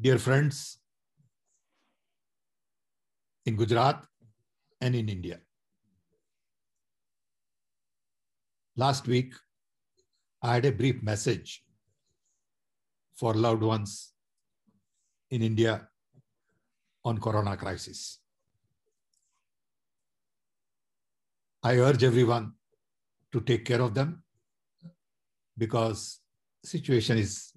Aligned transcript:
Dear 0.00 0.18
friends 0.18 0.78
in 3.46 3.54
Gujarat 3.56 4.02
and 4.80 4.96
in 4.96 5.08
India. 5.08 5.38
Last 8.76 9.06
week, 9.06 9.34
I 10.42 10.54
had 10.54 10.64
a 10.64 10.72
brief 10.72 11.00
message 11.00 11.62
for 13.14 13.34
loved 13.34 13.62
ones 13.62 14.12
in 15.30 15.42
India 15.42 15.88
on 17.04 17.18
corona 17.18 17.56
crisis. 17.56 18.18
I 21.62 21.78
urge 21.78 22.02
everyone 22.02 22.52
to 23.32 23.40
take 23.40 23.64
care 23.64 23.80
of 23.80 23.94
them 23.94 24.24
because 25.56 26.20
situation 26.64 27.16
is 27.16 27.53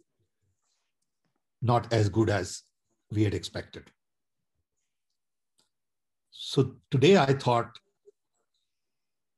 not 1.61 1.91
as 1.91 2.09
good 2.09 2.29
as 2.29 2.63
we 3.11 3.23
had 3.23 3.33
expected. 3.33 3.83
So 6.31 6.75
today 6.91 7.17
I 7.17 7.33
thought 7.33 7.77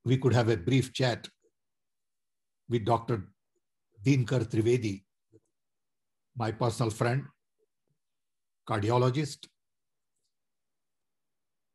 we 0.06 0.18
could 0.18 0.34
have 0.34 0.50
a 0.50 0.58
brief 0.58 0.94
chat 0.94 1.28
with 2.68 2.86
Dr. 2.86 3.30
Dinkar 4.04 4.46
Trivedi, 4.46 5.04
my 6.38 6.52
personal 6.52 6.92
friend, 6.92 7.24
cardiologist, 8.68 9.48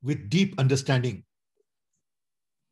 with 0.02 0.28
deep 0.28 0.54
understanding 0.58 1.24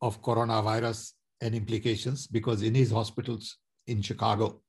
of 0.01 0.21
coronavirus 0.21 1.13
and 1.41 1.55
implications 1.55 2.27
because 2.27 2.61
in 2.61 2.75
his 2.75 2.91
hospitals 2.91 3.57
in 3.87 4.01
Chicago, 4.01 4.61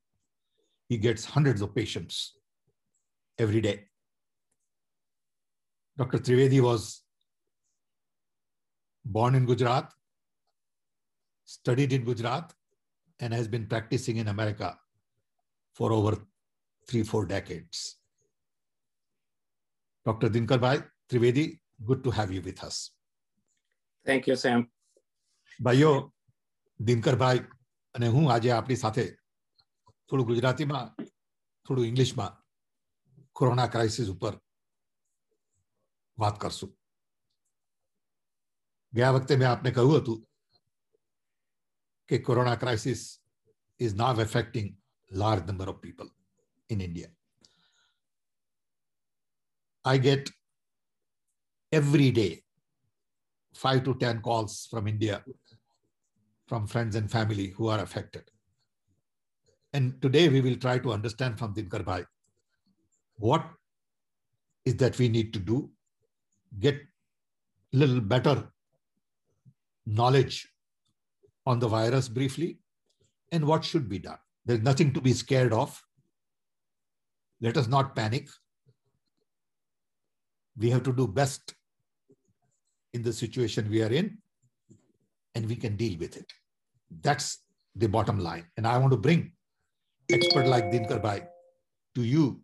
he 0.89 0.97
gets 0.97 1.25
hundreds 1.25 1.61
of 1.61 1.75
patients 1.75 2.33
every 3.38 3.60
day. 3.60 3.86
Dr. 5.96 6.18
Trivedi 6.18 6.60
was 6.60 7.02
born 9.04 9.34
in 9.34 9.46
Gujarat, 9.46 9.92
studied 11.44 11.92
in 11.92 12.04
Gujarat, 12.04 12.54
and 13.20 13.34
has 13.34 13.48
been 13.48 13.66
practicing 13.66 14.16
in 14.16 14.28
America 14.28 14.78
for 15.72 15.92
over 15.92 16.16
three, 16.88 17.02
four 17.02 17.26
decades. 17.26 17.96
Dr. 20.06 20.28
Dinkar 20.28 20.60
Bhai 20.60 20.78
Trivedi, 21.10 21.58
good 21.84 22.02
to 22.04 22.10
have 22.10 22.32
you 22.32 22.42
with 22.42 22.64
us. 22.64 22.90
Thank 24.06 24.28
you 24.28 24.34
same 24.34 24.60
ભાઈઓ 25.62 26.12
દિનકરભાઈ 26.80 27.38
અને 27.94 28.08
હું 28.08 28.32
આજે 28.32 28.50
આપણી 28.50 28.76
સાથે 28.76 29.04
થોડું 30.08 30.26
ગુજરાતીમાં 30.26 30.80
થોડું 31.66 31.86
ઇંગ્લિશમાં 31.86 32.28
કોરોના 33.34 33.68
ક્રાઇસિસ 33.74 34.08
ઉપર 34.14 34.34
વાત 36.18 36.36
કરશું 36.38 36.72
ગયા 38.92 39.14
વખતે 39.16 39.36
મેં 39.36 39.50
આપને 39.50 39.76
કહ્યું 39.78 40.00
હતું 40.00 40.20
કે 42.08 42.18
corona 42.28 42.56
crisis 42.56 43.06
is 43.80 43.96
now 44.02 44.26
affecting 44.26 44.68
large 45.10 45.42
number 45.46 45.72
of 45.72 45.80
people 45.86 46.08
in 46.70 46.80
India 46.80 47.18
I 49.84 49.96
get 49.98 50.30
every 51.72 52.10
day 52.10 52.42
five 53.54 53.82
to 53.84 53.94
10 53.94 54.20
calls 54.20 54.66
from 54.70 54.86
India, 54.86 55.24
from 56.46 56.66
friends 56.66 56.96
and 56.96 57.10
family 57.10 57.48
who 57.48 57.68
are 57.68 57.80
affected. 57.80 58.24
And 59.72 60.00
today 60.02 60.28
we 60.28 60.40
will 60.40 60.56
try 60.56 60.78
to 60.78 60.92
understand 60.92 61.38
from 61.38 61.54
Dinkar 61.54 61.84
Bhai 61.84 62.04
what 63.17 63.45
is 64.65 64.75
that 64.77 64.97
we 64.97 65.09
need 65.09 65.33
to 65.33 65.39
do, 65.39 65.69
get 66.59 66.75
a 66.75 67.77
little 67.77 68.01
better 68.01 68.51
knowledge 69.85 70.47
on 71.45 71.59
the 71.59 71.67
virus 71.67 72.09
briefly, 72.09 72.59
and 73.31 73.45
what 73.45 73.63
should 73.63 73.87
be 73.87 73.99
done. 73.99 74.17
There's 74.45 74.61
nothing 74.61 74.93
to 74.93 75.01
be 75.01 75.13
scared 75.13 75.53
of. 75.53 75.81
Let 77.41 77.57
us 77.57 77.67
not 77.67 77.95
panic 77.95 78.27
we 80.57 80.69
have 80.69 80.83
to 80.83 80.93
do 80.93 81.07
best 81.07 81.53
in 82.93 83.03
the 83.03 83.13
situation 83.13 83.69
we 83.69 83.83
are 83.83 83.91
in 83.91 84.17
and 85.35 85.47
we 85.47 85.55
can 85.55 85.75
deal 85.75 85.97
with 85.99 86.15
it 86.15 86.31
that's 87.01 87.39
the 87.75 87.87
bottom 87.87 88.19
line 88.19 88.45
and 88.57 88.65
i 88.65 88.77
want 88.77 88.91
to 88.91 88.97
bring 88.97 89.31
expert 90.09 90.47
like 90.47 90.71
dinkar 90.71 91.01
bhai 91.01 91.21
to 91.95 92.03
you 92.03 92.41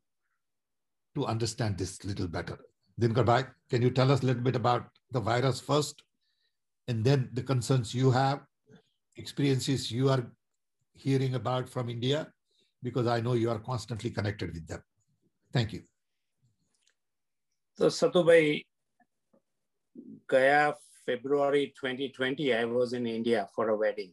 to 1.16 1.26
understand 1.26 1.78
this 1.78 1.92
little 2.04 2.30
better 2.36 2.58
dinkar 2.98 3.24
bhai 3.30 3.40
can 3.70 3.82
you 3.82 3.90
tell 3.90 4.12
us 4.14 4.22
a 4.22 4.26
little 4.26 4.46
bit 4.48 4.58
about 4.62 4.84
the 5.16 5.22
virus 5.30 5.60
first 5.70 5.96
and 6.88 7.04
then 7.04 7.28
the 7.32 7.44
concerns 7.52 7.94
you 7.94 8.10
have 8.10 8.38
experiences 9.16 9.90
you 9.90 10.08
are 10.14 10.22
hearing 11.04 11.34
about 11.34 11.68
from 11.74 11.88
india 11.96 12.20
because 12.82 13.06
i 13.16 13.20
know 13.20 13.34
you 13.42 13.50
are 13.54 13.62
constantly 13.70 14.10
connected 14.10 14.52
with 14.56 14.66
them 14.72 14.82
thank 15.52 15.72
you 15.76 15.82
તો 17.78 17.88
સતુભાઈ 17.90 18.52
ગયા 20.32 20.60
February 21.06 21.66
twenty 21.66 22.06
twenty 22.08 22.46
I 22.52 22.70
was 22.76 22.94
in 22.98 23.06
India 23.16 23.50
for 23.54 23.66
a 23.74 23.76
wedding 23.82 24.12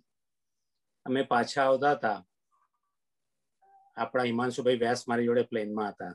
અમે 1.05 1.21
પાછા 1.31 1.66
આવતા 1.67 1.94
હતા 1.95 2.19
આપણા 3.97 4.27
હિમાંશુભાઈ 4.31 4.81
વ્યાસ 4.83 5.07
મારી 5.11 5.29
જોડે 5.29 5.44
પ્લેનમાં 5.51 5.94
હતા 5.94 6.11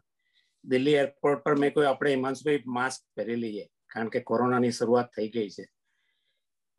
દિલ્હી 0.69 0.96
એરપોર્ટ 0.96 1.44
પર 1.44 1.56
મેં 1.56 1.74
કોઈ, 1.74 1.88
આપણે 1.88 2.16
હિમાંશુભાઈ 2.16 2.63
માસ્ક 2.66 3.01
પહેરી 3.16 3.41
લઈએ, 3.41 3.66
કારણ 3.94 4.09
કે 4.09 4.22
કોરોનાની 4.22 4.72
શરૂઆત 4.72 5.12
થઈ 5.16 5.29
ગઈ 5.29 5.50
છે. 5.50 5.66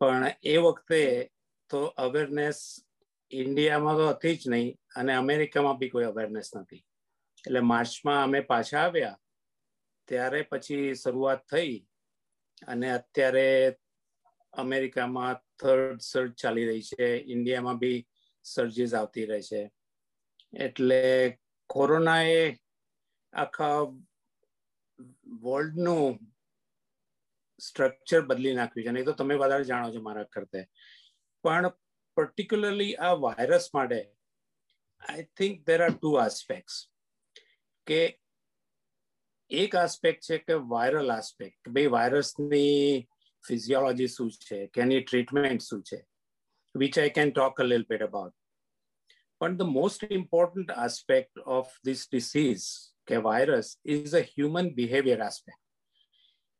પણ 0.01 0.33
એ 0.43 0.57
વખતે 0.57 1.29
તો 1.69 1.81
અવેરનેસ 1.97 2.59
ઇન્ડિયામાં 3.31 3.97
તો 3.97 4.09
હતી 4.13 4.35
જ 4.37 4.49
નહીં, 4.49 4.79
અને 4.95 5.13
અમેરિકામાં 5.15 5.79
બી 5.79 5.89
કોઈ 5.89 6.05
અવેરનેસ 6.05 6.51
નથી. 6.55 6.83
એટલે 7.45 7.61
માર્ચમાં 7.61 8.23
અમે 8.23 8.41
પાછા 8.41 8.83
આવ્યા, 8.83 9.17
ત્યારે 10.07 10.43
પછી 10.43 10.95
શરૂઆત 10.95 11.47
થઈ, 11.51 11.87
અને 12.67 12.91
અત્યારે 12.91 13.47
અમેરિકામાં 14.53 15.41
થર્ડ 15.59 15.99
સર્જ 15.99 16.35
ચાલી 16.41 16.65
રહી 16.65 16.85
છે, 16.91 17.07
ઇન્ડિયામાં 17.27 17.79
બી 17.79 17.97
સર્જીસ 18.45 18.93
આવતી 18.93 19.25
રહે 19.25 19.41
છે. 19.41 19.71
એટલે 20.53 21.01
કોરોનાએ 21.69 22.57
આખા 23.35 23.79
વર્લ્ડનું 25.45 26.19
સ્ટ્રક્ચર 27.59 28.21
બદલી 28.29 28.55
નાખ્યું 28.59 28.85
છે. 28.85 28.91
નહીં 28.91 29.05
તો 29.05 29.13
તમે 29.13 29.35
વધારે 29.35 29.69
જાણો 29.71 29.93
છો 29.95 30.01
મારા 30.01 30.27
કરતે. 30.31 30.61
પણ 31.43 31.71
પર્ટિક્યુલરલી 32.17 32.93
આ 33.07 33.15
વાયરસ 33.25 33.65
માટે 33.73 33.99
I 35.01 35.25
think 35.37 35.65
there 35.67 35.79
are 35.87 35.93
two 35.95 36.13
aspects 36.21 36.77
કે 37.87 37.99
એક 39.51 39.75
આસ્પેક્ટ 39.75 40.23
છે 40.27 40.37
કે 40.39 40.55
વાયરલ 40.73 41.11
આસ્પેક્ટ 41.11 41.69
ભાઈ 41.69 41.93
વાયરસની 41.97 43.07
ફિઝિયોલોજી 43.43 44.07
શું 44.07 44.31
છે, 44.47 44.67
કે 44.67 44.81
એની 44.81 45.03
ટ્રીટમેન્ટ 45.03 45.61
શું 45.61 45.83
છે 45.83 45.99
which 46.75 46.97
I 46.97 47.15
can 47.19 47.31
talk 47.31 47.59
a 47.59 47.63
little 47.63 48.07
about 48.07 48.35
પણ 49.41 49.57
the 49.57 49.71
most 49.75 50.11
important 50.11 50.75
aspect 50.77 51.43
of 51.57 51.71
this 51.85 52.07
disease 52.11 52.67
okay, 53.07 53.17
virus, 53.17 53.77
is 53.83 54.13
a 54.13 54.21
human 54.21 54.73
behavior 54.73 55.21
aspect. 55.21 55.57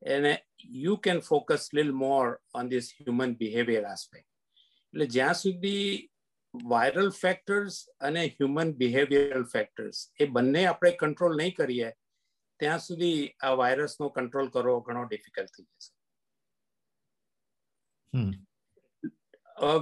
And 0.01 0.39
you 0.59 0.97
can 0.97 1.21
focus 1.21 1.69
lil 1.73 1.85
little 1.85 1.99
more 1.99 2.39
on 2.53 2.69
this 2.69 2.91
human 2.91 3.33
behavior 3.33 3.85
aspect. 3.85 4.25
એટલે 4.93 5.07
જ્યાં 5.07 5.35
સુધી 5.35 6.09
viral 6.53 7.09
factors 7.11 7.75
અને 7.99 8.21
human 8.27 8.69
behavioural 8.73 9.45
factors 9.45 9.97
એ 10.19 10.25
બંને 10.27 10.61
આપણે 10.65 10.91
control 11.01 11.33
નહીં 11.35 11.55
કરીએ 11.55 11.89
ત્યાં 12.59 12.79
સુધી 12.79 13.19
આ 13.43 13.53
વાયરસનો 13.61 14.09
કંટ્રોલ 14.09 14.47
કરવો 14.49 14.75
ઘણો 14.81 15.03
ડિફિકલ્ટ 15.09 15.51
થઈ 15.55 15.67
જશે 15.67 15.91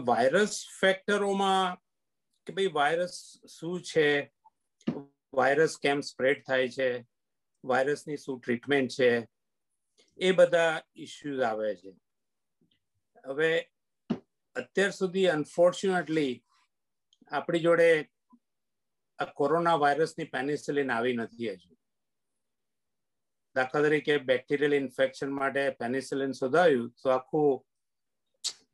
વાયરસ 0.05 0.55
ફેક્ટરોમાં 0.79 1.77
કે 2.47 2.55
ભાઈ 2.57 2.73
વાયરસ 2.73 3.17
શું 3.57 3.77
છે 3.81 4.07
વાયરસ 5.33 5.75
કેમ 5.81 6.01
સ્પ્રેડ 6.01 6.43
થાય 6.47 6.69
છે, 6.69 6.89
વાયરસની 7.63 8.17
શું 8.17 8.39
ટ્રીટમેન્ટ 8.39 8.91
છે, 8.91 9.27
એ 10.19 10.31
બધા 10.31 10.81
ઇસ્યુઝ 10.95 11.41
આવે 11.41 11.75
છે. 11.75 11.91
હવે 13.27 13.51
અત્યાર 14.55 14.91
સુધી 14.91 15.27
અનફોર્ચ્યુનેટલી 15.27 16.33
આપણી 17.31 17.59
જોડે 17.59 17.89
આ 19.19 19.25
કોરોના 19.25 19.75
વાયરસની 19.75 20.33
પેનિસિલિન 20.35 20.91
આવી 20.91 21.13
નથી 21.13 21.51
હજુ. 21.51 21.75
દાખલા 23.55 23.81
તરીકે 23.81 24.17
બેક્ટેરિયલ 24.17 24.73
ઇન્ફેક્શન 24.73 25.31
માટે 25.31 25.69
પેનિસિલિન 25.69 26.31
શોધાયું, 26.31 26.93
તો 27.03 27.09
આખું 27.09 27.65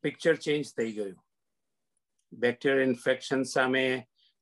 પિક્ચર 0.02 0.36
ચેન્જ 0.36 0.66
થઈ 0.78 0.92
ગયું. 0.92 1.18
બેક્ટેરિયલ 2.34 2.88
ઇન્ફેક્શન 2.90 3.44
સામે 3.44 3.84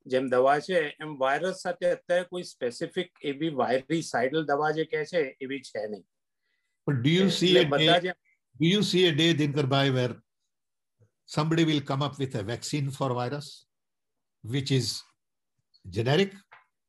જેમ 0.06 0.30
દવા 0.30 0.60
છે 0.60 0.78
એમ 1.00 1.16
વાયરસ 1.18 1.62
સાથે 1.62 1.86
અત્યારે 1.90 2.28
કોઈ 2.28 2.46
સ્પેસિફિક 2.52 3.10
એવી 3.24 3.50
વાયરીસાઇડલ 3.60 4.46
દવા 4.46 4.70
જે 4.72 4.84
કહે 4.84 5.04
છે 5.04 5.22
એવી 5.40 5.60
છે 5.62 5.84
નહીં 5.88 6.06
But 6.86 7.02
do 7.02 7.10
you 7.10 7.28
see 7.30 7.52
a 7.58 7.64
બધા 7.64 7.98
day, 7.98 8.08
જે 8.08 8.14
do 8.60 8.66
you 8.66 8.82
see 8.82 9.02
a 9.06 9.12
day, 9.12 9.34
Dinkarbai, 9.34 9.86
where 9.94 10.14
somebody 11.28 11.64
will 11.64 11.82
come 11.82 12.02
up 12.02 12.18
with 12.18 12.34
a 12.34 12.42
vaccine 12.42 12.90
for 12.90 13.08
virus, 13.14 13.66
which 14.44 14.70
is 14.70 15.02
generic 15.84 16.32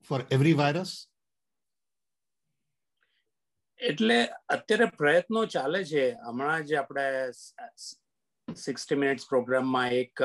for 0.02 0.20
every 0.32 0.54
virus? 0.54 0.92
એટલે 3.80 4.18
અત્યારે 4.50 4.86
પ્રયત્નો 4.98 5.46
ચાલે 5.46 5.82
છે 5.84 6.06
હમણાં 6.24 6.66
જે 6.66 6.76
આપણે 6.76 7.06
સિક્સટી 8.48 8.96
મિનિટ્સ 8.96 9.28
પ્રોગ્રામમાં 9.28 9.92
એક 9.92 10.24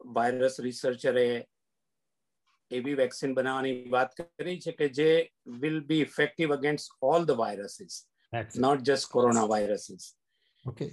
વાયરસ 0.00 0.60
રિસર્ચરે 0.60 1.26
એવી 2.72 2.94
વેક્સિન 2.94 3.34
બનાવવાની 3.34 3.88
વાત 3.90 4.16
કરી 4.16 4.58
છે 4.60 4.72
કે 4.72 4.88
જે 4.88 5.08
will 5.46 5.80
be 5.84 6.00
effective 6.00 6.54
against 6.56 6.98
all 7.02 7.24
the 7.24 7.30
viruses 7.30 7.96
not 8.58 8.80
just 8.80 9.10
corona 9.10 9.44
viruses 9.44 10.04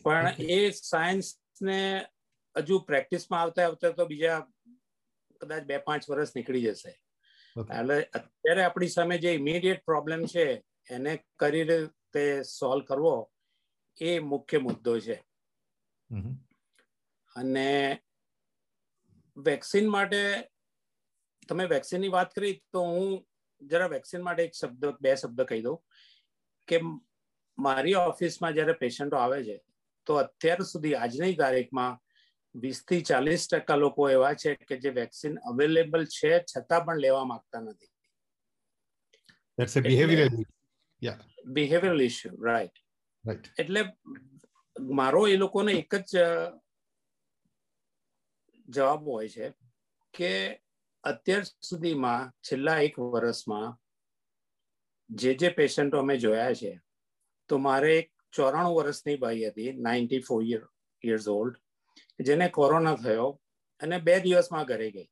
પણ. 0.04 0.34
એ 0.40 0.72
સાયન્સને 0.72 2.06
હજુ 2.58 2.80
પ્રેક્ટિસમાં 2.80 3.42
આવતા 3.42 3.66
આવતા 3.66 3.92
તો 3.92 4.06
બીજા 4.06 4.40
કદાચ 5.42 5.64
બે 5.64 5.78
પાંચ 5.78 6.10
વર્ષ 6.10 6.36
નીકળી 6.36 6.62
જશે. 6.62 6.92
એટલે 7.80 7.98
અત્યારે 8.04 8.64
આપણી 8.64 8.88
સામે 8.88 9.18
જે 9.18 9.34
ઇમિડિયેટ 9.34 9.86
પ્રોબ્લેમ 9.86 10.26
છે 10.26 10.46
એને 10.90 11.14
કરી 11.40 11.64
રીતે 11.64 12.44
સોલ્વ 12.44 12.84
કરવો 12.86 13.16
એ 14.02 14.20
મુખ્ય 14.20 14.58
મુદ્દો 14.58 15.00
છે. 15.00 15.18
અને 17.36 17.70
વેક્સિન 19.38 19.90
માટે 19.90 20.22
તમે 21.50 21.68
વેક્સિનની 21.68 22.12
વાત 22.12 22.34
કરી 22.34 22.56
તો 22.74 22.84
હું 22.86 23.16
જરા 23.62 23.90
વેક્સિન 23.90 24.24
માટે 24.24 24.44
એક 24.44 24.54
શબ્દ 24.56 24.94
બે 25.00 25.16
શબ્દ 25.16 25.48
કહી 25.48 25.62
દઉં 25.62 25.78
કે 26.68 26.82
મારી 27.58 27.96
ઓફિસમાં 28.02 28.56
જ્યારે 28.56 28.78
પેશન્ટો 28.78 29.18
આવે 29.18 29.40
છે 29.44 29.58
તો 30.08 30.18
અત્યાર 30.18 30.66
સુધી 30.66 30.96
આજની 30.98 31.34
તારીખમાં 31.36 31.98
વીસથી 32.56 33.02
ચાલીસ 33.04 33.48
ટકા 33.48 33.78
લોકો 33.78 34.10
એવા 34.10 34.36
છે 34.36 34.56
કે 34.64 34.78
જે 34.78 34.92
વેક્સિન 34.92 35.40
અવેલેબલ 35.46 36.06
છે 36.10 36.34
છતાં 36.44 36.86
પણ 36.86 37.02
લેવા 37.02 37.26
માંગતા 37.26 37.62
નથી 37.62 37.92
That's 39.58 39.76
a 39.76 39.82
behavioral. 39.82 40.46
Right 42.42 42.78
Right. 43.26 43.48
એટલે 43.58 43.82
મારો 44.92 45.28
એ 45.28 45.38
લોકોને 45.38 45.72
એક 45.74 45.96
જ 46.04 46.24
જવાબ 48.68 49.04
હોય 49.06 49.30
છે 49.30 49.48
કે 50.14 50.32
અત્યાર 51.12 51.46
સુધીમાં 51.70 52.32
છેલ્લા 52.48 52.80
એક 52.88 52.96
વર્ષમાં 53.14 53.70
જે 55.10 55.32
જે 55.34 55.50
પેશન્ટો 55.60 56.00
અમે 56.00 56.16
જોયા 56.18 56.54
છે, 56.54 56.74
તો 57.50 57.58
મારે 57.58 57.92
એક 58.00 58.10
ચોરાણું 58.34 58.78
વર્ષની 58.80 59.22
બાઈ 59.24 59.46
હતી, 59.50 59.72
ninety 59.86 60.26
four 60.28 60.42
year, 60.44 60.64
years 61.04 61.28
old 61.28 61.56
જેને 62.20 62.50
કોરોના 62.50 62.98
થયો 63.04 63.30
અને 63.82 63.98
બે 64.00 64.20
દિવસમાં 64.20 64.66
ઘરે 64.66 64.90
ગઈ. 64.92 65.10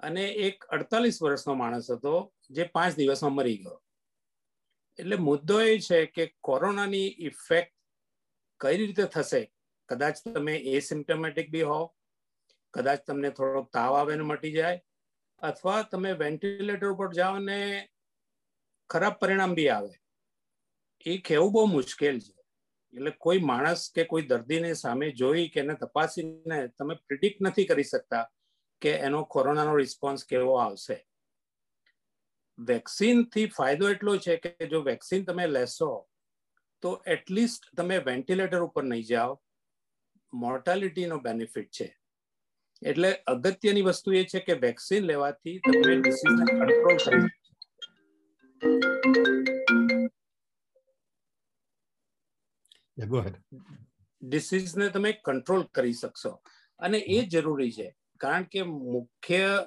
અને 0.00 0.24
એક 0.46 0.64
અડતાલીસ 0.76 1.18
વર્ષનો 1.22 1.54
માણસ 1.54 1.90
હતો 1.90 2.14
જે 2.50 2.64
પાંચ 2.76 2.96
દિવસમાં 2.96 3.36
મરી 3.38 3.58
ગયો. 3.62 3.78
એટલે 4.98 5.16
મુદ્દો 5.28 5.60
એ 5.60 5.78
છે 5.80 6.00
કે 6.06 6.24
કોરોનાની 6.40 7.08
ઇફેક્ટ 7.28 7.74
કઈ 8.60 8.76
રીતે 8.76 9.04
થશે? 9.14 9.42
કદાચ 9.88 10.22
તમે 10.24 10.54
એસિમ્ટમેટિક 10.76 11.50
બી 11.50 11.68
હો 11.70 11.80
કદાચ 12.76 13.04
તમને 13.06 13.30
થોડોક 13.30 13.72
તાવ 13.72 13.96
આવે 13.96 14.14
ને 14.16 14.22
મટી 14.22 14.52
જાય, 14.52 14.80
અથવા 15.42 15.82
તમે 15.82 16.12
વેન્ટિલેટર 16.12 16.88
ઉપર 16.92 17.12
જાઓ 17.12 17.38
ને 17.38 17.88
ખરાબ 18.90 19.20
પરિણામ 19.20 19.54
બી 19.54 19.68
આવે. 19.68 19.92
એ 21.06 21.18
કહેવું 21.18 21.52
બહુ 21.52 21.66
મુશ્કેલ 21.66 22.20
છે. 22.20 22.34
એટલે 22.94 23.10
કોઈ 23.10 23.38
માણસ 23.38 23.90
કે 23.94 24.04
કોઈ 24.04 24.22
દર્દીને 24.22 24.74
સામે 24.74 25.10
જોઈ 25.10 25.48
કે 25.48 25.60
એને 25.60 25.74
તપાસીને 25.74 26.58
તમે 26.78 26.94
પ્રિડિક્ટ 27.08 27.42
નથી 27.42 27.64
કરી 27.64 27.82
શકતા 27.82 28.24
કે 28.82 28.92
એનો 29.08 29.24
કોરોનાનો 29.24 29.76
રિસ્પોન્સ 29.76 30.24
કેવો 30.24 30.56
આવશે. 30.58 30.98
વેક્સિનથી 32.58 33.46
ફાયદો 33.46 33.90
એટલો 33.90 34.18
છે 34.18 34.36
કે 34.36 34.66
જો 34.66 34.80
વેક્સિન 34.82 35.24
તમે 35.24 35.46
લેશો, 35.46 36.08
તો 36.82 37.02
એટલીસ્ટ 37.06 37.76
તમે 37.76 37.98
વેન્ટિલેટર 37.98 38.62
ઉપર 38.62 38.84
નહીં 38.84 39.02
જાઓ. 39.02 39.42
મોર્ટાલિટીનો 40.32 41.18
બેનિફિટ 41.18 41.70
છે. 41.70 41.88
એટલે 42.82 43.12
અગત્યની 43.26 43.82
વસ્તુ 43.82 44.12
એ 44.12 44.24
છે 44.24 44.40
કે 44.40 44.52
વેક્સિન 44.52 45.04
લેવાથી 45.04 45.58
તમે 45.58 45.96
ડિસીઝને 46.00 46.58
કંટ્રોલ 46.60 46.96
કરી. 47.04 47.24
ડિસીઝને 54.22 54.88
તમે 54.88 55.12
કંટ્રોલ 55.24 55.62
કરી 55.64 55.92
શકશો. 55.92 56.42
અને 56.78 56.98
એ 56.98 57.26
જરૂરી 57.26 57.72
છે 57.72 57.96
કારણ 58.20 58.42
કે 58.42 58.62
મુખ્ય 58.62 59.66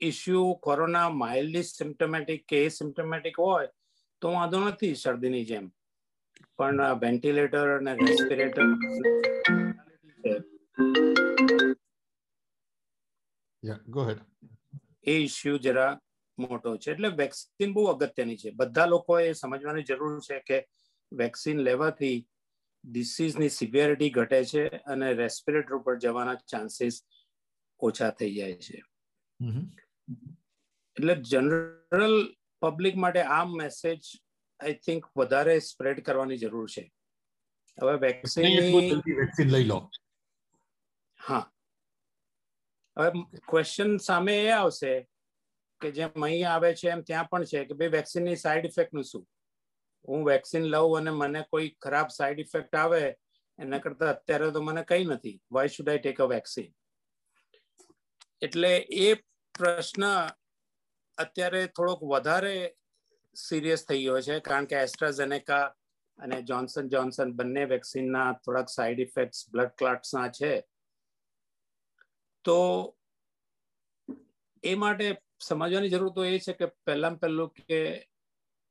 ઇસ્યુ 0.00 0.58
કોરોના 0.62 1.08
માઇલ્ડલી 1.08 1.62
સિમ્ટમેટિક 1.62 2.46
કે 2.46 2.68
સિમ્ટમેટિક 2.68 3.38
હોય 3.38 3.68
તો 4.20 4.32
વાંધો 4.32 4.60
નથી 4.60 4.94
શરદીની 4.94 5.44
જેમ. 5.44 5.72
પણ 6.58 6.80
વેન્ટિલેટર 7.00 7.78
અને 7.78 7.94
રેસ્પિરેટર 7.94 8.62
Go 13.64 14.00
ahead. 14.00 14.18
એ 15.04 15.16
ઇસ્યુ 15.18 15.58
જરા 15.58 16.00
મોટો 16.38 16.76
છે. 16.76 16.90
એટલે 16.90 17.08
વેક્સિન 17.08 17.72
બહુ 17.72 17.84
અગત્યની 17.84 18.36
છે. 18.36 18.50
બધા 18.50 18.86
લોકોએ 18.86 19.32
સમજવાની 19.32 19.82
જરૂર 19.82 20.20
છે 20.20 20.40
કે 20.40 20.66
વેક્સિન 21.12 21.58
લેવાથી 21.58 22.28
ડિસીઝની 22.84 23.48
સિવિયરિટી 23.48 24.10
ઘટે 24.10 24.44
છે 24.44 24.68
અને 24.68 25.12
રેસ્પિરેટર 25.12 25.74
ઉપર 25.74 25.98
જવાના 25.98 26.34
ચાન્સીસ 26.34 27.04
ઓછા 27.80 28.10
થઈ 28.10 28.34
જાય 28.34 28.54
છે. 28.54 28.82
એટલે 30.96 31.14
જનરલ 31.14 32.36
પબ્લિક 32.60 32.96
માટે 32.96 33.22
આ 33.22 33.44
મેસેજ 33.44 34.00
આઈ 34.60 34.74
થિંક 34.74 35.06
વધારે 35.16 35.58
સ્પ્રેડ 35.58 36.00
કરવાની 36.00 36.36
જરૂર 36.36 36.68
છે. 36.68 36.92
હવે 37.82 38.22
જલ્દી 38.22 39.12
વેક્સિન 39.12 39.50
લઈ 39.50 39.64
લો. 39.64 39.90
હા. 41.28 41.53
હવે 42.96 43.10
ક્વેશ્ચન 43.50 43.98
સામે 44.08 44.34
એ 44.36 44.50
આવશે 44.52 44.94
કે 45.80 45.90
જેમ 45.96 46.26
અહીં 46.28 46.48
આવે 46.48 46.70
છે, 46.74 46.88
એમ 46.90 47.02
ત્યાં 47.02 47.28
પણ 47.30 47.50
છે 47.50 47.64
કે 47.68 47.74
ભાઈ 47.78 47.96
વેક્સિનની 47.98 48.42
સાઈડ 48.44 48.70
ઇફેક્ટનું 48.70 49.06
શું? 49.10 49.24
હું 50.08 50.24
વેક્સિન 50.24 50.70
લઉં 50.72 50.96
અને 50.98 51.12
મને 51.20 51.44
કોઈ 51.50 51.68
ખરાબ 51.84 52.08
સાઈડ 52.18 52.40
ઇફેક્ટ 52.44 52.74
આવે, 52.74 53.02
એના 53.58 53.82
કરતા 53.84 54.14
અત્યારે 54.14 54.52
તો 54.52 54.62
મને 54.62 54.82
કઈ 54.90 55.04
નથી. 55.04 55.36
Why 55.54 55.74
should 55.74 55.88
I 55.90 56.02
take 56.04 56.20
a 56.20 56.26
vaccine 56.34 56.72
એટલે 58.42 58.72
એ 59.06 59.08
પ્રશ્ન 59.54 60.04
અત્યારે 61.18 61.62
થોડોક 61.76 62.02
વધારે 62.12 62.56
સિરિયસ 63.36 63.82
થઈ 63.88 64.02
ગયો 64.04 64.20
છે, 64.26 64.36
કારણ 64.40 64.66
કે 64.70 64.76
એસ્ટ્રાઝેનેકા 64.86 65.64
અને 66.18 66.38
જોન્સન 66.48 66.90
જોન્સન 66.94 67.32
બંને 67.38 67.64
વેક્સિનના 67.74 68.28
થોડાક 68.44 68.68
સાઈડ 68.68 69.00
ઇફેક્ટ્સ 69.06 69.48
બ્લડ 69.52 69.72
ક્લાટ્સના 69.78 70.28
છે. 70.38 70.52
તો 72.44 72.96
એ 74.64 74.74
માટે 74.74 75.18
સમજવાની 75.40 75.88
જરૂર 75.88 76.12
તો 76.12 76.24
એ 76.24 76.38
છે 76.38 76.52
કે 76.52 76.66
પહેલામાં 76.66 77.18
પહેલું 77.18 77.50
કે 77.50 78.10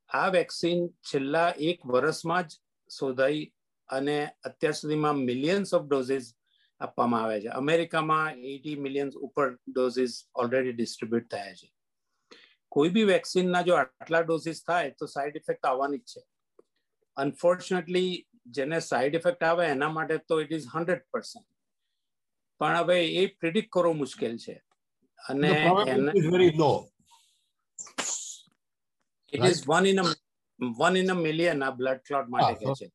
આ 0.10 0.28
વેક્સિન 0.28 0.88
છેલ્લા 0.88 1.54
એક 1.58 1.86
વર્ષમાં 1.86 2.44
જ 2.44 2.52
શોધાઈ 3.00 3.54
અને 3.90 4.30
અત્યાર 4.44 4.74
સુધીમાં 4.74 5.16
મિલિયન્સ 5.16 5.74
ઓફ 5.74 5.84
ડોઝીસ 5.84 6.34
આપવામાં 6.80 7.24
આવે 7.24 7.42
છે. 7.42 7.48
અમેરિકામાં 7.48 8.34
એટી 8.34 8.76
મિલિયન્સ 8.76 9.14
ઉપર 9.16 9.56
ડોઝીસ 9.56 10.30
ઓલરેડી 10.36 10.74
ડિસ્ટ્રીબ્યુટ 10.74 11.32
થયા 11.32 11.54
છે. 11.54 11.74
કોઈ 12.68 12.90
બી 12.90 13.04
વેક્સિનના 13.04 13.62
જો 13.62 13.76
આટલા 13.76 14.22
ડોઝીસ 14.22 14.64
થાય 14.68 14.92
તો 14.92 15.06
સાઈડ 15.06 15.36
ઇફેક્ટ 15.36 15.66
આવવાની 15.66 15.98
જ 15.98 16.02
છે. 16.02 16.22
અનફોર્ચ્યુનેટલી 17.16 18.28
જેને 18.46 18.80
સાઈડ 18.80 19.16
ઇફેક્ટ 19.16 19.44
આવે 19.44 19.66
એના 19.68 19.90
માટે 19.90 20.18
તો 20.18 20.42
ઇટ 20.42 20.52
ઇઝ 20.52 20.68
હંડ્રેડ 20.76 21.02
પર્સન્ટ 21.12 21.53
પણ 22.64 22.78
હવે 22.78 23.08
એ 23.08 23.26
પ્રિડિક્ટ 23.26 23.70
કરવો 23.72 23.94
મુશ્કેલ 23.94 24.38
છે. 24.38 24.64
અને. 25.28 25.70
It 29.34 29.46
is 29.46 29.64
one 29.68 29.86
in 29.86 30.00
one 30.78 30.98
in 30.98 31.12
a 31.12 31.14
million 31.14 31.64
આ 31.64 31.72
બ્લડ 31.72 31.98
ક્લોટ 31.98 32.28
માટે 32.28 32.66
કહે 32.66 32.74
છે. 32.74 32.92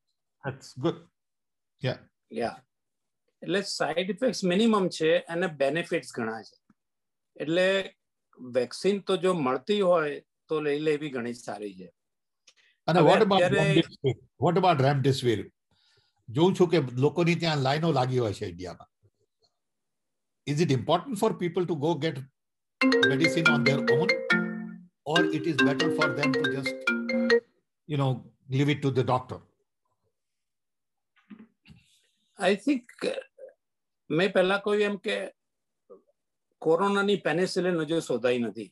Good. 0.81 0.95
યા 2.33 2.65
એટલે 3.41 3.61
સાઈડ 3.61 4.09
ઇફેક્ટ્સ 4.09 4.43
મિનિમમ 4.43 4.89
છે 4.89 5.17
અને 5.19 5.47
બેનિફિટ્સ 5.47 6.13
ઘણા 6.13 6.41
છે. 6.41 6.59
એટલે 7.41 7.95
વેક્સિન 8.39 8.99
તો 8.99 9.17
જો 9.17 9.33
મળતી 9.33 9.81
હોય 9.81 10.23
તો 10.47 10.61
લઈ 10.61 10.79
લેવી 10.79 11.09
ઘણી 11.09 11.33
સારી 11.33 11.73
છે. 11.73 11.91
અને 12.87 12.99
વોટ 12.99 13.21
અબાઉટ 13.21 13.43
અત્યારે- 13.43 13.83
remdesivir? 14.83 15.37
What 15.37 15.51
જોઉં 16.29 16.55
છું 16.59 16.69
કે 16.69 16.81
લોકોની 16.91 17.35
ત્યાં 17.35 17.57
લાઈનો 17.57 17.91
લાગી 17.91 18.19
હોય 18.19 18.33
છે 18.33 18.45
ઇન્ડિયામાં 18.45 18.88
is 20.51 20.59
it 20.61 20.71
important 20.71 21.15
for 21.21 21.29
people 21.33 21.65
to 21.65 21.75
go 21.85 21.91
get 22.05 22.17
medicine 23.11 23.47
on 23.47 23.63
their 23.63 23.81
own 23.95 24.09
or 25.05 25.19
it 25.37 25.45
is 25.45 25.57
better 25.59 25.89
for 25.91 26.07
them 26.19 26.31
to 26.33 26.43
just 26.55 26.91
you 27.89 27.97
know 27.97 28.11
leave 28.49 28.69
it 28.69 28.81
to 28.81 28.91
the 28.91 29.05
doctor 29.13 29.39
I 32.39 32.57
think 32.65 32.83
મેં 34.09 34.29
પહેલા 34.35 34.57
કહ્યું 34.65 34.83
એમ 34.89 34.97
કે 35.05 35.15
કોરોનાની 36.61 37.23
પેનિસિલિન 37.25 37.79
હજુ 37.81 37.97
શોધાઈ 38.01 38.43
નથી 38.43 38.69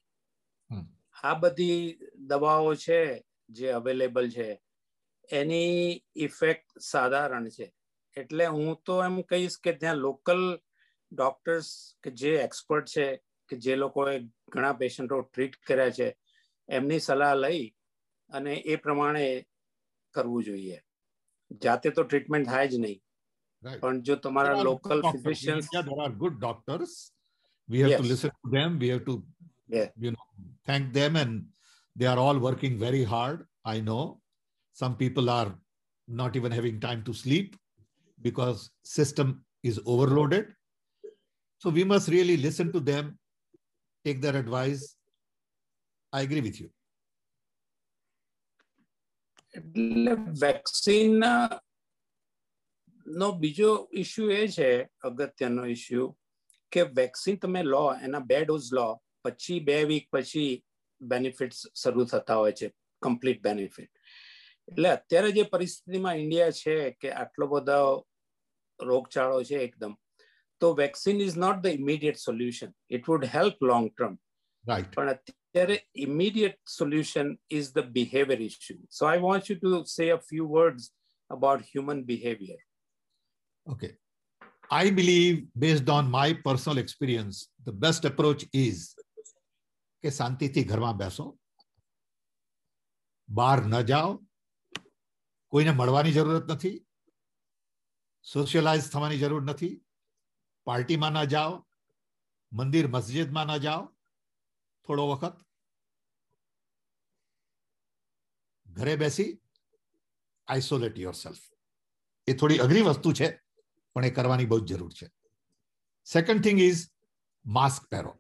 આ 1.24 1.34
બધી 1.42 1.82
દવાઓ 2.30 2.72
છે 2.84 3.00
જે 3.50 3.68
અવેલેબલ 3.80 4.30
છે 4.36 4.48
એની 5.30 5.82
ઇફેક્ટ 6.26 6.68
સાધારણ 6.92 7.50
છે 7.58 7.68
એટલે 8.18 8.46
હું 8.56 8.72
તો 8.86 8.96
એમ 9.08 9.18
કહીશ 9.32 9.58
કે 9.64 9.74
ત્યાં 9.82 10.04
લોકલ 10.06 10.42
ડોક્ટર્સ 11.12 11.70
કે 12.04 12.12
જે 12.12 12.34
એક્સપર્ટ 12.44 12.94
છે 12.94 13.08
કે 13.50 13.58
જે 13.58 13.76
લોકોએ 13.76 14.16
ઘણા 14.54 14.74
પેશન્ટો 14.82 15.22
ટ્રીટ 15.22 15.56
કર્યા 15.68 15.92
છે 15.92 16.08
એમની 16.70 17.00
સલાહ 17.00 17.34
લઈ 17.36 17.64
અને 18.30 18.54
એ 18.66 18.76
પ્રમાણે 18.76 19.26
કરવું 20.16 20.44
જોઈએ 20.44 20.80
જાતે 21.66 21.92
તો 21.92 22.04
ટ્રીટમેન્ટ 22.04 22.48
થાય 22.48 22.68
જ 22.68 22.78
નહીં 22.78 23.00
પણ 23.82 24.02
જો 24.02 24.16
તમારા 24.16 24.64
local 24.64 25.02
physicians 25.12 25.70
there 25.74 26.02
are 26.06 26.14
good 26.24 26.40
doctors 26.48 26.94
we 27.70 27.80
have 27.80 27.92
Yes. 27.94 28.02
to 28.02 28.08
listen 28.14 28.32
to 28.44 28.50
them 28.58 28.80
we 28.80 28.90
have 28.94 29.06
to 29.12 29.16
Yeah. 29.70 29.90
you 30.04 30.12
know 30.16 30.26
thank 30.70 30.86
them 31.00 31.16
and 31.22 31.34
they 31.96 32.08
are 32.12 32.20
all 32.26 32.38
working 32.48 32.76
very 32.88 33.04
hard 33.14 33.40
i 33.66 33.78
know 33.88 34.04
some 34.82 34.94
people 35.02 35.28
are 35.40 35.50
not 36.08 36.36
even 36.40 36.52
having 36.58 36.78
time 36.88 37.02
to 37.08 37.14
sleep 37.24 37.50
because 38.20 38.60
system 38.98 39.28
is 39.64 39.78
overloaded 39.94 40.46
so 41.58 41.70
we 41.70 41.84
must 41.84 42.08
really 42.10 42.38
listen 42.38 42.72
to 42.72 42.80
them, 42.80 43.18
take 44.06 44.22
their 44.22 44.36
advice. 44.36 44.96
I 46.14 46.22
agree 46.22 46.42
with 46.42 46.60
you. 46.62 46.70
એટલે 49.58 50.14
vaccine 50.42 51.24
નો 53.06 53.32
બીજો 53.42 53.90
issue 53.92 54.30
એ 54.32 54.48
છે, 54.56 54.70
અગત્યનો 55.04 55.66
issue 55.66 56.16
કે 56.72 56.84
vaccine 57.00 57.40
તમે 57.40 57.64
લો, 57.64 57.86
એના 58.06 58.26
બે 58.32 58.40
dose 58.46 58.70
લો, 58.78 58.88
પછી 59.26 59.60
બે 59.68 59.78
વીક 59.86 60.10
પછી 60.14 60.64
બેનિફિટ્સ 61.02 61.60
શરૂ 61.76 62.06
થતા 62.06 62.38
હોય 62.42 62.54
છે 62.60 62.68
કમ્પ્લીટ 63.02 63.42
બેનિફિટ 63.42 63.92
એટલે 64.68 64.90
અત્યારે 64.92 65.32
જે 65.38 65.44
પરિસ્થિતિમાં 65.54 66.22
ઇન્ડિયા 66.24 66.58
છે 66.62 66.76
કે 67.02 67.10
આટલો 67.22 67.48
બધો 67.54 67.82
રોગચાળો 68.80 69.40
છે 69.50 69.58
એકદમ 69.68 69.94
તો 70.61 70.75
vaccine 70.83 71.23
is 71.27 71.39
not 71.45 71.63
the 71.65 71.79
immediate 71.81 72.25
solution 72.29 72.75
it 72.97 73.09
would 73.13 73.31
help 73.37 73.65
long 73.71 73.87
term 73.95 74.19
right 74.65 74.91
પણ 74.97 75.15
અત્યારે 75.15 75.77
immediate 76.07 76.59
solution 76.67 77.27
is 77.51 77.73
the 77.73 77.83
behavior 77.99 78.41
issue. 78.41 78.79
So 78.89 79.07
I 79.07 79.17
want 79.19 79.49
you 79.51 79.57
to 79.65 79.85
say 79.87 80.09
a 80.11 80.21
few 80.31 80.47
words 80.59 80.91
about 81.31 81.59
human 81.63 81.99
behavior. 82.05 82.61
Okay. 83.67 83.93
I 84.71 84.91
believe, 84.91 85.37
based 85.55 85.89
on 85.91 86.11
my 86.11 86.33
personal 86.33 86.79
experience, 86.79 87.37
the 87.65 87.75
best 87.85 88.05
approach 88.11 88.45
is 88.67 88.79
કે 90.05 90.11
શાંતિથી 90.19 90.63
ઘરમાં 90.71 90.93
બેસો 91.03 91.27
બહાર 93.29 93.59
ન 93.73 93.75
જાઓ 93.91 94.09
કોઈને 95.53 95.73
મળવાની 95.81 96.15
જરૂરત 96.17 96.49
નથી 96.55 96.73
સોશિયલાઇઝ 98.27 98.89
થવાની 98.95 99.21
જરૂર 99.23 99.43
નથી 99.51 99.73
પાર્ટીમાં 100.68 101.14
ના 101.18 101.24
જાઓ, 101.24 101.54
મંદિર 102.52 102.88
મસ્જિદમાં 102.88 103.48
ના 103.48 103.58
જાઓ, 103.58 103.84
થોડો 104.88 105.06
વખત 105.12 105.36
ઘરે 108.66 108.96
બેસી 108.96 109.32
આઇસોલેટ 110.48 111.00
યોર 111.00 111.14
સેલ્ફ 111.14 111.44
એ 112.28 112.34
થોડી 112.34 112.58
અઘરી 112.58 112.82
વસ્તુ 112.82 113.14
છે, 113.14 113.28
પણ 113.96 114.06
એ 114.06 114.12
કરવાની 114.12 114.46
બહુ 114.46 114.60
જ 114.60 114.74
જરૂર 114.74 114.94
છે. 114.94 115.08
સેકન્ડ 116.08 116.44
થિંગ 116.44 116.60
ઇઝ 116.60 116.82
માસ્ક 117.46 117.88
પહેરો. 117.92 118.14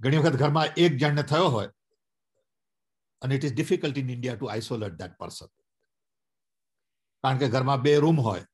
ઘણી 0.00 0.16
વખત 0.16 0.40
ઘરમાં 0.40 0.72
એક 0.76 0.96
જણને 0.96 1.22
થયો 1.22 1.48
હોય 1.48 1.70
અને 3.22 3.34
it 3.34 3.44
is 3.44 3.54
difficult 3.54 3.98
in 3.98 4.10
India 4.10 4.40
to 4.40 4.46
isolate 4.46 4.98
that 5.02 5.14
person 5.18 5.50
કારણ 7.24 7.38
કે 7.38 7.48
ઘરમાં 7.48 7.84
બે 7.86 7.96
રૂમ 7.96 8.20
હોય 8.20 8.44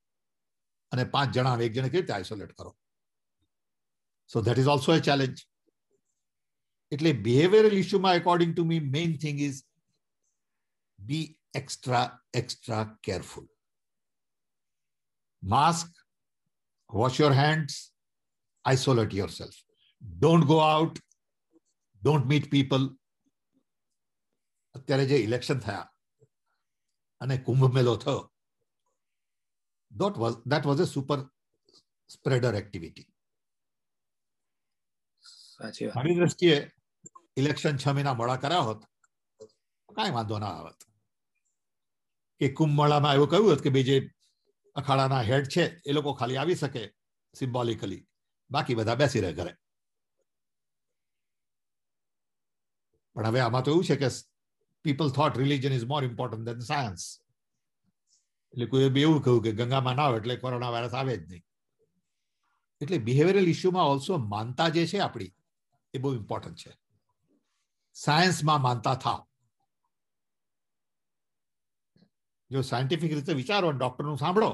અને 0.92 1.04
પાંચ 1.04 1.34
જણા 1.34 1.56
એક 1.56 1.72
જણે 1.72 1.88
કેવી 1.88 2.00
રીતે 2.00 2.12
આઇસોલેટ 2.12 2.52
કરો? 2.52 2.76
So 4.28 4.42
that 4.42 4.58
is 4.58 4.66
also 4.66 4.94
a 4.94 5.00
challenge 5.00 5.46
એટલે 6.92 7.12
behavioural 7.12 7.78
ઇસ્યુમાં 7.78 8.14
according 8.14 8.56
to 8.56 8.64
me 8.64 8.80
main 8.80 9.18
thing 9.18 9.40
is 9.40 9.64
be 10.98 11.38
extra 11.54 12.20
extra 12.34 12.98
careful 13.02 13.48
mask 15.42 15.86
wash 16.90 17.20
your 17.20 17.32
hands 17.32 17.94
isolate 18.64 19.14
yourself 19.28 19.58
don't 20.18 20.46
go 20.46 20.58
out 20.58 20.98
don't 22.02 22.26
meet 22.26 22.50
people 22.50 22.96
અત્યારે 24.74 25.06
જે 25.06 25.16
ઇલેક્શન 25.16 25.58
થયા, 25.58 25.92
અને 27.20 27.38
કુંભ 27.38 27.74
મેળો 27.74 27.96
થયો 27.96 28.32
that 29.90 30.14
was 30.16 30.34
that 30.46 30.64
was 30.64 30.80
a 30.80 30.86
super 30.86 31.18
spreader 32.10 32.52
activity. 32.62 33.04
સાચી 35.58 35.86
વાત. 35.86 35.94
મારી 35.94 36.14
દ્રષ્ટિએ 36.14 36.54
ઇલેક્શન 37.36 37.76
છ 37.76 37.86
મહિના 37.96 38.14
મોડા 38.14 38.36
કર્યા 38.36 38.66
હોત 38.68 38.80
કાંઈ 39.88 40.14
વાંધો 40.18 40.38
ના 40.38 40.54
આવત. 40.60 40.80
કે 42.40 42.46
કુંભ 42.58 42.76
મેળામાં 42.80 43.14
એવું 43.14 43.28
કહ્યું 43.28 43.50
હોત 43.50 43.62
કે 43.62 43.70
બીજે 43.70 43.96
અખાડાના 44.76 45.22
હેડ 45.30 45.46
છે 45.56 45.64
એ 45.86 45.92
લોકો 45.92 46.14
ખાલી 46.20 46.36
આવી 46.36 46.60
શકે 46.62 46.82
સિમ્બોલિકલી 47.34 48.02
બાકી 48.50 48.74
બધા 48.74 48.94
બેસી 48.94 49.20
રહે 49.20 49.32
ઘરે. 49.32 49.52
પણ 53.16 53.26
હવે 53.26 53.40
આમાં 53.40 53.64
તો 53.64 53.70
એવું 53.70 53.84
છે 53.84 53.96
કે 53.96 54.10
people 54.84 55.10
thought 55.10 55.38
religion 55.42 55.72
is 55.78 55.86
more 55.92 56.02
important 56.04 56.46
than 56.48 56.60
science 56.60 57.02
એટલે 58.52 58.66
કોઈ 58.66 58.88
બી 58.88 59.02
એવું 59.02 59.22
કહ્યું 59.22 59.42
કે 59.42 59.52
ગંગામાં 59.52 59.96
ના 59.96 60.02
આવે 60.02 60.16
એટલે 60.16 60.36
કોરોના 60.36 60.70
વાયરસ 60.70 60.94
આવે 60.94 61.16
જ 61.16 61.24
નહીં. 61.30 61.44
એટલે 62.80 62.98
બિહેવિયરલ 62.98 63.48
ઇસ્યુમાં 63.48 63.86
ઓલ્સો 63.86 64.18
માનતા 64.18 64.68
જે 64.68 64.86
છે 64.86 64.98
આપણી, 64.98 65.32
એ 65.94 65.98
બહુ 65.98 66.14
ઇમ્પોર્ટન્ટ 66.14 66.56
છે. 66.56 66.72
સાયન્સમાં 67.94 68.62
માનતા 68.62 68.94
થાવ. 68.94 69.20
જો 72.50 72.62
સાયન્ટિફિક 72.62 73.12
રીતે 73.12 73.32
વિચારો 73.32 73.72
ડોક્ટરનું 73.72 74.18
સાંભળો, 74.18 74.50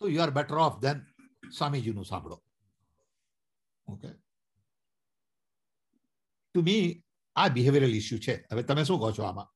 તો 0.00 0.08
you 0.08 0.22
are 0.22 0.30
better 0.30 0.58
off 0.58 0.78
than 0.80 1.06
સ્વામીજીનું 1.56 2.04
સાંભળો. 2.04 2.36
ઓકે 3.86 4.08
ટુ 6.54 6.62
મી 6.62 7.02
આ 7.36 7.48
બિહેવિયરલ 7.48 7.94
ઇસ્યુ 7.94 8.18
છે. 8.18 8.34
હવે 8.50 8.62
તમે 8.62 8.84
શું 8.84 8.98
કહો 8.98 9.12
છો 9.12 9.22
આમાં? 9.22 9.48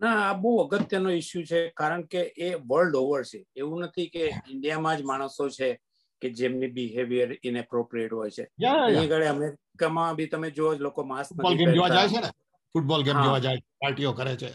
ના 0.00 0.30
આ 0.30 0.32
બહુ 0.32 0.56
અગત્યનો 0.56 1.10
ઇસ્યુ 1.10 1.44
છે 1.44 1.68
કારણ 1.68 2.02
કે 2.02 2.20
એ 2.20 2.54
વર્લ્ડ 2.54 2.96
ઓવર 2.96 3.22
છે. 3.22 3.46
એવું 3.56 3.80
નથી 3.80 4.06
કે 4.06 4.32
ઇન્ડિયામાં 4.48 4.96
જ 4.96 5.02
માણસો 5.02 5.48
છે 5.48 5.80
કે 6.20 6.30
જેમની 6.30 6.66
બિહેવિયર 6.66 7.38
ઇનએપ્રોપ્રિએટ 7.44 8.12
હોય 8.12 8.30
છે. 8.30 8.42
અહીં 8.42 9.00
આગળ 9.00 9.24
અમેરિકામાં 9.24 10.14
બી 10.14 10.26
તમે 10.26 10.50
જુઓ 10.50 10.74
લોકો 10.74 11.02
માસ્ક 11.02 11.30
ફૂટબોલ 11.30 11.56
ગેમ 11.56 11.72
જોવા 11.72 11.88
જાય 11.88 12.08
છે 12.08 12.20
ને? 12.20 12.28
ફૂટબોલ 12.72 13.02
ગેમ 13.02 13.22
જોવા 13.22 13.38
જાય 13.38 13.56
પાર્ટીઓ 13.56 14.12
કરે 14.12 14.36
છે. 14.36 14.50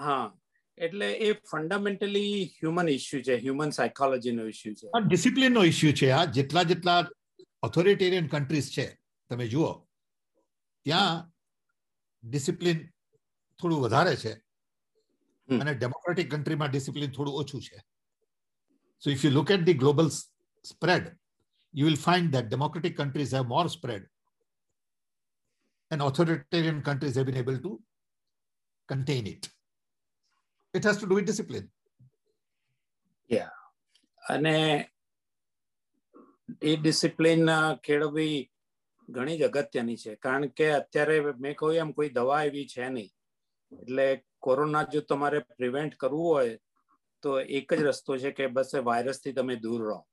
હા. 0.00 0.32
એટલે 0.78 1.12
એ 1.12 1.32
ફંડામેન્ટલી 1.32 2.44
હ્યુમન 2.44 2.88
ઇસ્યુ 2.88 3.22
છે 3.22 3.36
હ્યુમન 3.36 3.70
સાયકોલોજીનો 3.70 4.46
ઇસ્યુ 4.46 4.74
છે. 4.74 4.88
આ 4.88 5.00
ડિસિપ્લિનનો 5.00 5.64
ઇસ્યુ 5.64 5.92
છે. 5.92 6.10
આ 6.10 6.24
જેટલા 6.24 6.62
જેટલા 6.62 7.08
ઓથોરિટેરિયન 7.62 8.26
કન્ટ્રીઝ 8.26 8.70
છે 8.78 8.98
તમે 9.30 9.48
જુઓ 9.48 9.86
ત્યાં 10.84 11.30
ડિસિપ્લિન 12.30 12.86
થોડું 13.58 13.80
વધારે 13.80 14.16
છે. 14.16 14.47
અને 15.49 15.73
ડેમોક્રેટિક 15.73 16.29
કન્ટ્રીમાં 16.29 16.71
ડિસિપ્લિન 16.71 17.11
થોડું 17.11 17.39
ઓછું 17.41 17.61
છે 17.61 17.83
so 19.03 19.09
if 19.09 19.25
you 19.25 19.31
look 19.31 19.51
at 19.51 19.65
the 19.65 19.81
global 19.83 20.09
spread 20.65 21.11
you 21.73 21.85
will 21.85 21.95
find 21.97 22.31
that 22.31 22.49
democratic 22.49 22.95
countries 22.95 23.31
have 23.31 23.47
more 23.47 23.67
spread 23.67 24.03
and 25.91 26.01
authoritarian 26.01 26.81
countries 26.81 27.15
have 27.15 27.25
been 27.25 27.37
able 27.37 27.57
to 27.57 27.71
contain 28.89 29.27
it. 29.27 29.49
It 30.73 30.83
has 30.83 30.97
to 30.97 31.07
do 31.07 31.15
with 31.15 31.25
discipline. 31.25 31.69
અને 34.23 34.57
એ 36.61 36.73
discipline 36.75 37.49
કેળવવી 37.83 38.35
ઘણી 39.09 39.37
જ 39.37 39.47
અગત્યની 39.49 39.97
છે 39.97 40.13
કારણ 40.15 40.51
કે 40.57 40.67
અત્યારે 40.75 41.17
મેં 41.37 41.55
કહ્યું 41.55 41.79
એમ 41.83 41.91
કોઈ 41.93 42.11
દવા 42.17 42.43
એવી 42.43 42.67
છે 42.67 42.89
નહીં 42.89 43.09
એટલે 43.72 44.24
કોરોના 44.38 44.82
જો 44.82 45.00
તમારે 45.00 45.38
પ્રિવેન્ટ 45.38 45.94
કરવું 45.94 46.26
હોય, 46.26 46.58
તો 47.22 47.40
એક 47.40 47.74
જ 47.74 47.82
રસ્તો 47.82 48.18
છે 48.18 48.30
કે 48.30 48.46
બસ 48.46 48.74
એ 48.74 48.78
વાયરસથી 48.78 49.32
તમે 49.32 49.56
દૂર 49.56 49.88
રહો. 49.88 50.06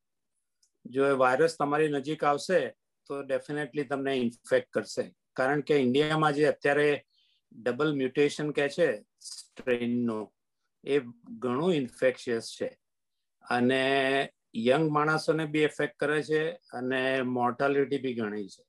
જો 0.86 1.06
એ 1.06 1.12
વાયરસ 1.12 1.58
તમારી 1.58 1.88
નજીક 1.88 2.24
આવશે, 2.24 2.74
તો 3.06 3.22
ડેફિનેટલી 3.22 3.84
તમને 3.84 4.16
ઇન્ફેક્ટ 4.16 4.72
કરશે. 4.72 5.16
કારણ 5.34 5.62
કે 5.62 5.78
ઇન્ડિયામાં 5.78 6.34
જે 6.34 6.46
અત્યારે 6.46 7.06
ડબલ 7.52 7.94
મ્યુટેશન 7.94 8.52
કહે 8.52 8.70
છે 8.70 9.06
સ્ટ્રેનનું 9.20 10.34
એ 10.84 11.00
ઘણું 11.40 11.74
ઇન્ફેક્શિયસ 11.74 12.56
છે. 12.62 12.78
અને 13.50 14.30
યંગ 14.56 14.92
માણસોને 14.92 15.46
બી 15.46 15.60
એફેક્ટ 15.60 16.00
કરે 16.00 16.24
છે, 16.24 16.52
અને 16.52 17.22
મોર્ટાલિટી 17.22 17.98
બી 17.98 18.14
ઘણી 18.14 18.48
છે. 18.48 18.64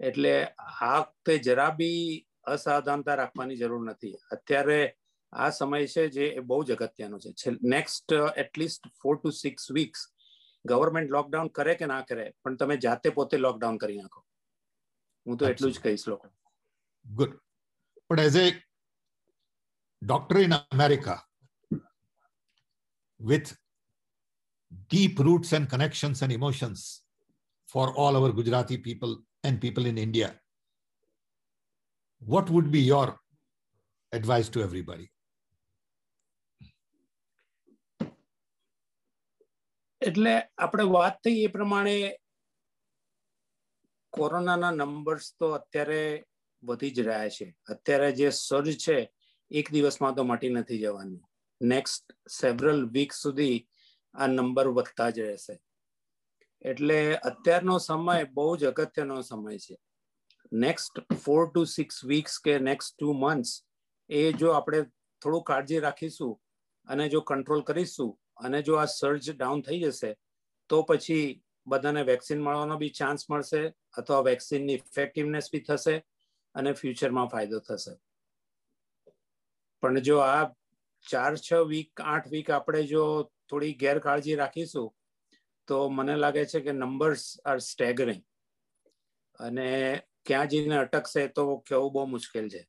એટલે 0.00 0.44
આ 0.80 1.00
વખતે 1.00 1.38
જરા 1.38 1.70
બી 1.70 2.26
અસાવધાનતા 2.46 3.14
રાખવાની 3.14 3.56
જરૂર 3.56 3.82
નથી. 3.90 4.14
અત્યારે 4.32 4.78
આ 5.32 5.50
સમય 5.50 5.86
છે 5.94 6.04
જે 6.16 6.26
એ 6.28 6.44
બહુ 6.50 6.58
જ 6.64 6.76
અગત્યનો 6.76 7.18
છે. 7.18 7.50
Next 7.74 8.12
at least 8.36 8.86
four 9.02 9.18
to 9.18 9.30
six 9.30 9.70
weeks 9.78 10.06
government 10.64 11.10
lockdown 11.10 11.48
કરે 11.58 11.74
કે 11.74 11.86
ના 11.86 12.02
કરે, 12.02 12.24
પણ 12.42 12.56
તમે 12.56 12.76
જાતે 12.76 13.10
પોતે 13.10 13.36
લોકડાઉન 13.38 13.78
કરી 13.82 13.98
નાખો. 13.98 14.20
હું 15.26 15.36
તો 15.36 15.48
એટલું 15.48 15.72
જ 15.72 15.84
કહીશ 15.84 16.08
લોકો. 16.08 16.26
ગુડ 17.04 17.38
પણ 18.08 18.20
as 18.20 18.36
a 18.36 18.48
doctor 20.02 20.42
in 20.46 20.54
America 20.54 21.20
with 23.20 23.54
deep 24.92 25.18
roots 25.26 25.50
and 25.56 25.68
connections 25.72 26.22
and 26.24 26.32
emotions 26.32 26.80
for 27.68 27.84
all 28.00 28.16
our 28.18 28.30
Gujarati 28.32 28.78
people 28.86 29.12
and 29.44 29.60
people 29.60 29.86
in 29.86 29.96
India. 29.98 30.28
What 32.34 32.44
would 32.44 32.66
be 32.66 32.80
your 32.80 33.08
advice 34.12 34.48
to 34.48 34.60
everybody? 34.60 35.06
એટલે 40.00 40.42
આપણે 40.58 40.84
વાત 40.84 41.24
થઈ 41.24 41.42
એ 41.42 41.46
પ્રમાણે 41.46 42.18
કોરોનાના 44.10 44.70
નંબર્સ 44.70 45.34
તો 45.38 45.50
અત્યારે 45.50 46.26
વધી 46.62 46.90
જ 46.90 47.00
રહ્યા 47.00 47.28
છે. 47.28 47.56
અત્યારે 47.68 48.12
જે 48.12 48.30
સર્જ 48.30 48.76
છે, 48.76 49.12
એક 49.50 49.70
દિવસમાં 49.70 50.14
તો 50.14 50.24
મટી 50.24 50.48
નથી 50.48 50.78
જવાની. 50.78 51.20
નેક્સ્ટ 51.62 52.12
સેવરલ 52.28 52.90
વીક 52.90 53.12
સુધી 53.12 53.68
આ 54.14 54.26
નંબર 54.26 54.68
વધતા 54.68 55.10
જ 55.10 55.18
રહેશે. 55.18 55.60
એટલે 56.62 57.16
અત્યારનો 57.16 57.78
સમય 57.78 58.24
બહુ 58.24 58.56
જ 58.56 58.64
અગત્યનો 58.64 59.22
સમય 59.22 59.58
છે. 59.58 59.85
Next 60.52 61.00
four 61.24 61.48
to 61.50 61.64
six 61.64 62.04
weeks 62.04 62.38
કે 62.44 62.58
નેક્સ્ટ 62.58 62.98
ટુ 62.98 63.14
મંથ્સ 63.14 63.52
એ 64.10 64.32
જો 64.32 64.52
આપણે 64.52 64.82
થોડું 65.22 65.44
કાળજી 65.44 65.80
રાખીશું 65.80 66.34
અને 66.88 67.08
જો 67.08 67.20
કંટ્રોલ 67.20 67.62
કરીશું 67.62 68.12
અને 68.36 68.62
જો 68.62 68.76
આ 68.76 68.86
સર્જ 68.86 69.30
ડાઉન 69.36 69.62
થઈ 69.62 69.80
જશે, 69.82 70.10
તો 70.70 70.82
પછી 70.82 71.42
બધાને 71.66 72.02
વેક્સિન 72.06 72.40
મળવાનો 72.40 72.76
બી 72.78 72.94
ચાન્સ 72.98 73.30
મળશે 73.30 73.62
અથવા 73.98 74.20
વેક્સિનની 74.20 74.74
ઇફેક્ટિવનેસ 74.74 75.50
બી 75.52 75.64
થશે 75.68 75.94
અને 76.54 76.72
ફ્યુચરમાં 76.72 77.28
ફાયદો 77.28 77.60
થશે. 77.60 77.94
પણ 79.82 80.00
જો 80.00 80.18
આ 80.18 80.44
ચાર, 81.04 81.32
છ 81.36 81.52
વીક 81.68 82.00
આઠ 82.04 82.28
વીક 82.30 82.50
આપણે 82.50 82.82
જો 82.86 83.04
થોડી 83.48 83.74
ગેરકાળજી 83.74 84.36
રાખીશું, 84.36 84.88
તો 85.68 85.76
મને 85.88 86.16
લાગે 86.16 86.44
છે 86.46 86.60
કે 86.60 86.72
નંબર્સ 86.72 87.24
આર 87.44 87.58
સ્ટેગરિંગ 87.58 88.22
અને 89.38 89.70
ક્યાં 90.26 90.50
જઈને 90.50 90.76
અટકશે 90.78 91.26
તો 91.30 91.44
કેવું 91.62 91.92
બહુ 91.92 92.06
મુશ્કેલ 92.08 92.48
છે 92.48 92.62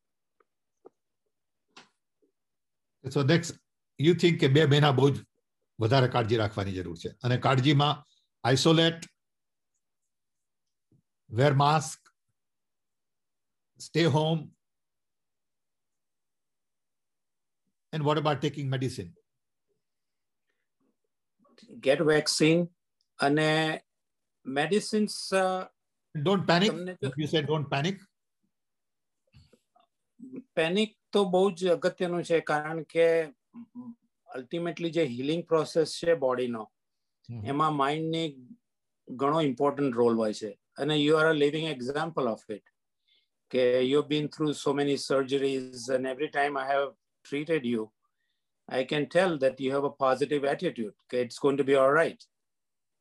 સો 3.03 3.23
નેક્સ્ટ 3.25 3.61
યુ 3.99 4.15
થિંક 4.15 4.39
કે 4.41 4.49
બે 4.49 4.65
મહિના 4.65 4.93
બહુ 4.93 5.09
જ 5.09 5.23
વધારે 5.79 6.09
કાળજી 6.09 6.41
રાખવાની 6.41 6.75
જરૂર 6.75 6.97
છે 6.97 7.13
અને 7.21 7.39
કાળજીમાં 7.39 8.03
isolate 8.43 9.09
wear 11.29 11.53
mask 11.55 12.13
stay 13.79 14.05
home 14.09 14.45
and 17.93 18.05
what 18.05 18.23
about 18.23 18.41
taking 18.41 18.69
medicine 18.69 19.11
get 21.81 22.01
vaccine 22.05 22.65
અને 23.19 23.51
medicines. 24.45 25.33
Uh, 26.15 26.37
panic 26.45 27.17
you 27.17 27.27
said 27.27 27.45
don't 27.45 27.69
panic 27.69 27.97
panic 30.55 30.95
તો 31.11 31.25
બહુ 31.25 31.41
જ 31.51 31.67
અગત્યનું 31.67 32.23
છે 32.23 32.39
કારણ 32.41 32.79
કે 32.83 33.07
અલ્ટિમેટલી 34.29 34.91
જે 34.91 35.05
હિલિંગ 35.05 35.43
પ્રોસેસ 35.47 35.97
છે 35.99 36.15
બોડીનો 36.15 36.63
એમાં 37.45 37.77
માઇન્ડની 37.77 38.29
ઘણો 39.07 39.41
ઇમ્પોર્ટન્ટ 39.41 39.95
રોલ 39.95 40.15
હોય 40.15 40.33
છે. 40.33 40.51
અને 40.77 40.95
you 40.95 41.17
are 41.17 41.27
a 41.27 41.33
living 41.33 41.67
example 41.67 42.31
of 42.31 42.49
it 42.49 42.73
કે 43.51 43.67
you 43.81 44.01
been 44.03 44.27
through 44.27 44.53
so 44.53 44.73
many 44.73 44.97
surgeries 44.97 45.85
and 45.93 46.11
every 46.13 46.31
time 46.33 46.57
I 46.57 46.71
have 46.71 46.89
treated 47.25 47.65
you 47.65 47.85
I 48.69 48.85
can 48.85 49.05
tell 49.05 49.37
that 49.37 49.61
you 49.61 49.75
have 49.77 49.89
a 49.91 49.95
positive 50.03 50.49
attitude 50.55 50.97
કે 51.09 51.21
it's 51.21 51.39
going 51.39 51.57
to 51.57 51.63
be 51.63 51.79
all 51.85 51.93
right 51.93 52.27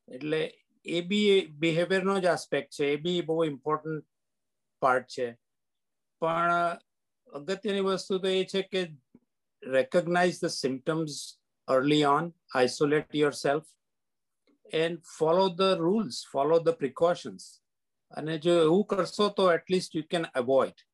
એટલે 0.09 0.43
એ 0.87 1.03
બી 1.03 1.47
બિહેવિયરનો 1.61 2.21
જ 2.21 2.27
aspect 2.27 2.77
છે, 2.77 2.93
એ 2.93 2.97
બી 2.99 3.23
બહુ 3.23 3.45
important 3.45 4.07
part 4.83 5.09
છે. 5.09 5.29
પણ 6.23 6.79
અગત્યની 7.29 7.83
વસ્તુ 7.83 8.19
તો 8.19 8.29
એ 8.31 8.45
છે 8.45 8.63
કે 8.65 8.83
recognise 9.63 10.41
the 10.41 10.55
symptoms 10.55 11.15
early 11.69 12.05
on 12.07 12.33
isolate 12.55 13.15
yourself 13.35 13.69
and 14.73 15.03
follow 15.09 15.47
the 15.51 15.79
rules 15.79 16.25
follow 16.33 16.59
the 16.61 16.79
precautions 16.79 17.47
અને 18.13 18.39
જો 18.39 18.55
એવું 18.63 18.85
કરશો 18.85 19.29
તો 19.31 19.49
એટલીસ્ટ 19.53 19.95
યુ 19.95 20.07
કેન 20.11 20.29
અવોઇડ 20.35 20.85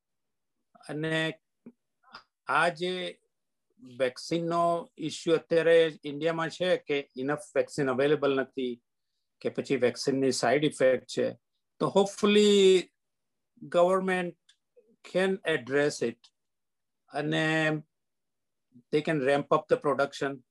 અને 0.89 1.13
આ 2.49 2.69
જે 2.71 2.93
વેક્સિનનો 3.99 4.63
ઇસ્યુ 5.01 5.37
અત્યારે 5.37 5.77
ઇન્ડિયામાં 6.03 6.49
છે 6.49 6.71
કે 6.87 6.97
ઇનફ 7.15 7.47
વેક્સિન 7.55 7.89
અવેલેબલ 7.89 8.39
નથી 8.39 8.73
કે 9.43 9.53
પછી 9.55 9.81
વેક્સિનની 9.85 10.33
સાઇડ 10.33 10.69
ઇફેક્ટ 10.69 11.09
છે 11.15 11.27
તો 11.81 11.91
hopefully 11.95 12.83
government 13.61 14.55
can 15.05 15.39
address 15.47 16.01
it 16.09 16.31
અને 17.11 17.45
they 18.91 19.01
can 19.01 19.21
ramp 19.21 19.47
up 19.51 19.67
the 19.67 19.77
production 19.77 20.41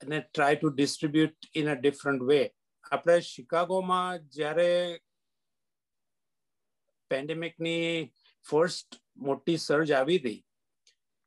અને 0.00 0.18
try 0.22 0.58
to 0.58 0.68
distribute 0.70 1.48
in 1.54 1.68
a 1.68 1.76
different 1.76 2.26
way 2.26 2.40
આપણે 2.90 3.16
શિકાગોમાં 3.22 4.26
જ્યારે 4.36 4.68
પેન્ડેમિકની 7.10 7.88
ફર્સ્ટ 8.46 9.00
મોટી 9.20 9.58
સર્જ 9.58 9.90
આવી 9.92 10.18
હતી 10.18 10.38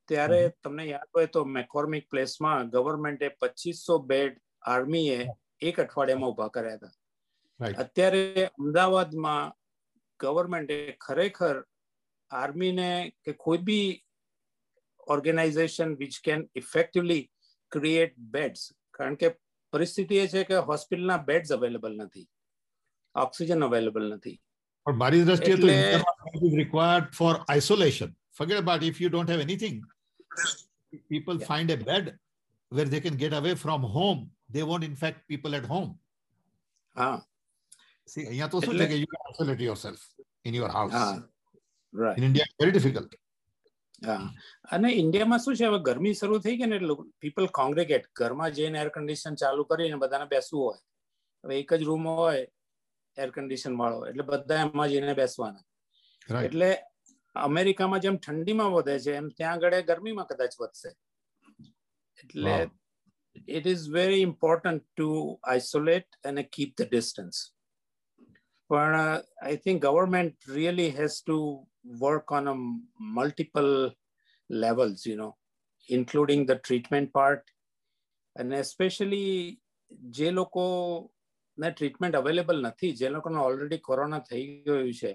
ત્યારે 0.08 0.40
તમને 0.62 0.86
યાદ 0.86 1.10
હોય 1.12 1.32
તો 1.36 1.44
મેકોર્મિક 1.50 2.08
પ્લેસમાં 2.08 2.72
ગવર્મેન્ટે 2.72 3.28
પચીસો 3.36 3.98
બેડ 4.06 4.40
આર્મીએ 4.66 5.20
એક 5.62 5.80
અઠવાડિયામાં 5.80 6.30
ઊભા 6.30 6.48
કર્યા 6.48 6.74
હતા. 6.74 6.94
અત્યારે 7.78 8.46
અમદાવાદમાં 8.46 9.52
ગવર્મેન્ટે 10.20 10.78
ખરેખર 11.00 11.64
આર્મીને 12.30 12.88
કે 13.24 13.32
કોઈ 13.32 13.58
બી 13.58 13.88
organisation 15.08 15.96
which 15.96 16.20
can 16.24 16.48
effectively 16.54 17.22
create 17.72 18.16
beds 18.36 18.70
કારણ 18.94 19.14
કે 19.14 19.34
પરિસ્થિતિ 19.72 20.16
એ 20.16 20.26
છે 20.28 20.44
કે 20.44 20.56
હોસ્પિટલના 20.70 21.16
બેડ્સ 21.16 21.52
અવેલેબલ 21.52 21.92
નથી. 21.96 22.26
ઓક્સિજન 23.14 23.64
અવેલેબલ 23.64 24.08
નથી. 24.14 24.40
પણ 24.86 24.96
મારી 25.04 25.22
દ્રષ્ટિએ 25.24 25.56
તો 25.56 26.56
required 26.56 27.14
for 27.20 27.34
isolation 27.48 28.10
forget 28.36 28.58
about 28.58 28.82
if 28.82 29.00
you 29.00 29.08
don't 29.14 29.30
have 29.32 29.40
anything 29.40 29.74
people 31.12 31.36
yeah. 31.38 31.48
find 31.50 31.70
a 31.70 31.78
bed 31.88 32.06
where 32.72 32.88
they 32.92 33.00
can 33.06 33.16
get 33.22 33.34
away 33.38 33.54
from 33.54 33.82
home. 33.96 34.20
They 34.54 34.64
won't 34.70 34.86
infect 34.90 35.20
people 35.32 35.54
at 35.60 35.66
home. 35.74 35.90
હા 36.96 37.18
see 38.12 38.26
અહીંયા 38.28 38.52
તો 38.54 38.60
શું 38.66 38.78
છે 38.82 38.86
કે 38.92 38.96
you 39.02 39.10
can 39.12 39.26
isolate 39.26 39.66
yourself 39.68 40.04
in 40.50 40.54
your 40.60 40.70
house 40.78 40.96
right. 41.94 42.16
In 42.18 42.24
india 42.30 42.46
very 42.62 42.72
difficult. 42.78 43.10
હા. 44.08 44.18
અને 44.76 44.88
ઇન્ડિયામાં 45.02 45.42
શું 45.44 45.58
છે 45.60 45.66
હવે 45.70 45.80
ગરમી 45.88 46.14
શરૂ 46.20 46.40
થઈ 46.46 46.56
ગઈ 46.60 46.70
ને 46.72 46.78
એટલે 46.80 46.96
પીપલ 47.24 47.46
કોંગ્રેગેટ 47.60 48.08
ઘરમાં 48.20 48.56
જઈને 48.58 48.78
એર 48.84 48.90
કન્ડિશન 48.96 49.38
ચાલુ 49.42 49.68
કરીને 49.72 49.98
બધાને 50.04 50.26
બેસવું 50.34 50.64
હોય. 50.66 50.80
હવે 51.44 51.54
એક 51.62 51.74
જ 51.80 51.82
રૂમ 51.90 52.08
હોય 52.12 52.46
એર 53.16 53.30
કન્ડિશન 53.36 53.74
વાળો 53.82 54.08
એટલે 54.10 54.24
બધા 54.32 54.62
એમાં 54.66 54.90
જઈને 54.94 55.14
બેસવાના. 55.22 55.64
એટલે 56.48 56.70
અમેરિકામાં 57.36 58.04
જેમ 58.04 58.16
ઠંડીમાં 58.24 58.72
વધે 58.76 58.98
છે 59.06 59.16
એમ 59.20 59.28
ત્યાં 59.38 59.58
આગળ 59.58 59.76
ગરમીમાં 59.90 60.30
કદાચ 60.30 60.54
વધશે. 60.62 60.90
એટલે 62.22 62.54
it 63.45 63.65
is 63.65 63.87
very 63.87 64.21
important 64.21 64.83
to 64.97 65.37
isolate 65.43 66.05
and 66.23 66.43
keep 66.51 66.75
the 66.75 66.85
distance. 66.85 67.51
But 68.69 68.93
uh, 68.93 69.21
I 69.41 69.55
think 69.55 69.81
government 69.81 70.35
really 70.47 70.89
has 70.91 71.21
to 71.21 71.61
work 71.99 72.31
on 72.31 72.47
a 72.47 72.55
multiple 72.99 73.93
levels, 74.49 75.05
you 75.05 75.15
know, 75.15 75.35
including 75.89 76.45
the 76.45 76.55
treatment 76.57 77.13
part, 77.13 77.43
and 78.35 78.53
especially 78.53 79.59
જે 80.15 80.29
લોકોને 80.31 81.69
treatment 81.71 82.15
available 82.15 82.57
નથી 82.67 82.87
જે 82.99 83.09
લોકોને 83.09 83.39
already 83.39 83.85
corona 83.87 84.25
થઈ 84.29 84.45
ગયું 84.65 84.89
છે 84.93 85.11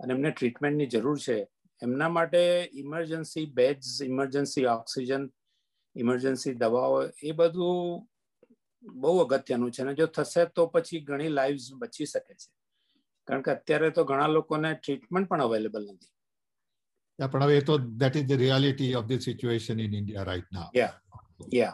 અને 0.00 0.12
એમને 0.14 0.30
ટ્રીટમેન્ટની 0.30 0.90
જરૂર 0.94 1.18
છે 1.18 1.36
એમના 1.82 2.10
માટે 2.16 2.42
emergency 2.82 3.46
beds 3.60 3.90
emergency 4.10 4.66
oxygen 4.76 5.24
emergency 6.03 6.53
દવાઓ 6.63 7.01
એ 7.23 7.31
બધું 7.31 8.05
બહુ 9.03 9.13
અગત્યનું 9.25 9.71
છે 9.71 9.81
અને 9.83 9.93
જો 9.99 10.07
થશે 10.17 10.45
તો 10.55 10.67
પછી 10.75 11.01
ઘણી 11.09 11.35
લાઈવ્સ 11.39 11.67
બચી 11.81 12.07
શકે 12.13 12.33
છે 12.39 12.47
કારણ 13.27 13.43
કે 13.47 13.51
અત્યારે 13.57 13.91
તો 13.97 14.05
ઘણા 14.11 14.29
લોકોને 14.37 14.71
ટ્રીટમેન્ટ 14.75 15.29
પણ 15.29 15.41
અવેલેબલ 15.47 15.85
નથી 15.93 17.27
પણ 17.31 17.43
હવે 17.43 17.57
એ 17.57 17.61
તો 17.61 17.77
that 18.01 18.15
is 18.15 18.25
the 18.31 18.39
reality 18.45 18.89
of 18.95 19.07
the 19.11 19.19
situation 19.19 19.79
in 19.79 19.93
India 19.93 20.23
right 20.23 20.47
now. 20.51 20.67
Yeah. 20.73 20.93
Yeah. 21.51 21.73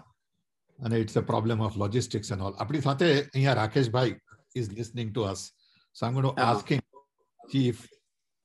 And 0.80 0.94
it's 0.94 1.16
a 1.16 1.22
problem 1.22 1.62
of 1.62 1.78
logistics 1.78 2.32
and 2.32 2.42
all. 2.42 2.56
આપણી 2.58 2.82
સાથે 2.88 3.08
અહીંયા 3.34 3.54
રાકેશભાઈ 3.54 4.16
to 6.26 6.32
Uh-huh. 6.32 6.50
ask 6.50 6.68
him 6.70 6.82
see 7.52 7.64
if 7.70 7.80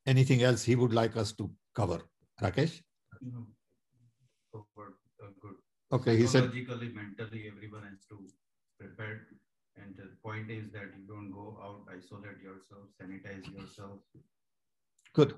anything 0.06 0.40
else 0.42 0.62
he 0.64 0.74
would 0.74 0.94
like 1.00 1.16
us 1.22 1.30
to 1.32 1.44
cover. 1.78 1.98
Rakesh? 2.38 2.74
No. 3.32 3.40
Covered, 4.54 4.94
uh, 5.22 5.30
good. 5.42 5.56
Okay, 5.92 6.16
he 6.16 6.26
said, 6.26 6.44
Psychologically, 6.44 6.88
mentally, 6.94 7.50
everyone 7.50 7.83
has 7.83 8.05
to 8.09 8.24
prepare. 8.79 9.26
And 9.76 9.96
the 9.96 10.09
point 10.22 10.50
is 10.50 10.70
that 10.72 10.88
you 10.96 11.03
don't 11.09 11.33
go 11.33 11.59
out, 11.62 11.83
isolate 11.90 12.40
yourself, 12.42 12.85
sanitize 13.00 13.46
yourself. 13.53 13.98
good. 15.12 15.35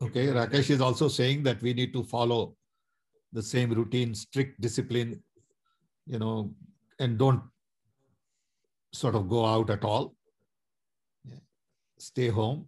Okay, 0.00 0.28
Rakesh 0.28 0.70
is 0.70 0.80
also 0.80 1.08
saying 1.08 1.42
that 1.42 1.60
we 1.60 1.74
need 1.74 1.92
to 1.92 2.04
follow 2.04 2.54
the 3.32 3.42
same 3.42 3.72
routine, 3.72 4.14
strict 4.14 4.60
discipline, 4.60 5.20
you 6.06 6.20
know, 6.20 6.54
and 7.00 7.18
don't 7.18 7.42
sort 8.92 9.16
of 9.16 9.28
go 9.28 9.44
out 9.44 9.70
at 9.70 9.82
all. 9.84 10.14
Yeah. 11.28 11.40
Stay 11.98 12.28
home, 12.28 12.66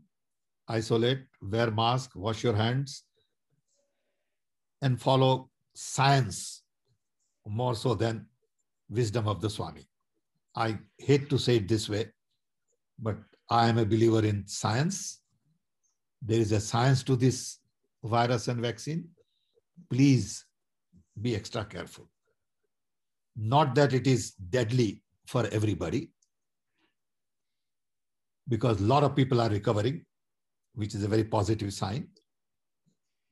isolate, 0.66 1.22
wear 1.40 1.70
mask, 1.70 2.10
wash 2.16 2.42
your 2.42 2.56
hands, 2.56 3.04
and 4.82 5.00
follow 5.00 5.50
science 5.74 6.59
more 7.46 7.74
so 7.74 7.94
than 7.94 8.26
wisdom 8.88 9.28
of 9.28 9.40
the 9.40 9.50
Swami. 9.50 9.86
I 10.54 10.78
hate 10.98 11.30
to 11.30 11.38
say 11.38 11.56
it 11.56 11.68
this 11.68 11.88
way, 11.88 12.08
but 12.98 13.16
I 13.48 13.68
am 13.68 13.78
a 13.78 13.84
believer 13.84 14.24
in 14.24 14.46
science 14.46 15.20
there 16.22 16.38
is 16.38 16.52
a 16.52 16.60
science 16.60 17.02
to 17.04 17.16
this 17.16 17.58
virus 18.02 18.48
and 18.48 18.60
vaccine. 18.60 19.08
Please 19.88 20.44
be 21.20 21.34
extra 21.34 21.64
careful. 21.64 22.08
Not 23.36 23.74
that 23.74 23.94
it 23.94 24.06
is 24.06 24.32
deadly 24.32 25.02
for 25.26 25.46
everybody, 25.46 26.10
because 28.48 28.80
a 28.80 28.84
lot 28.84 29.04
of 29.04 29.14
people 29.14 29.40
are 29.40 29.48
recovering, 29.48 30.04
which 30.74 30.94
is 30.94 31.04
a 31.04 31.08
very 31.08 31.24
positive 31.24 31.72
sign. 31.72 32.08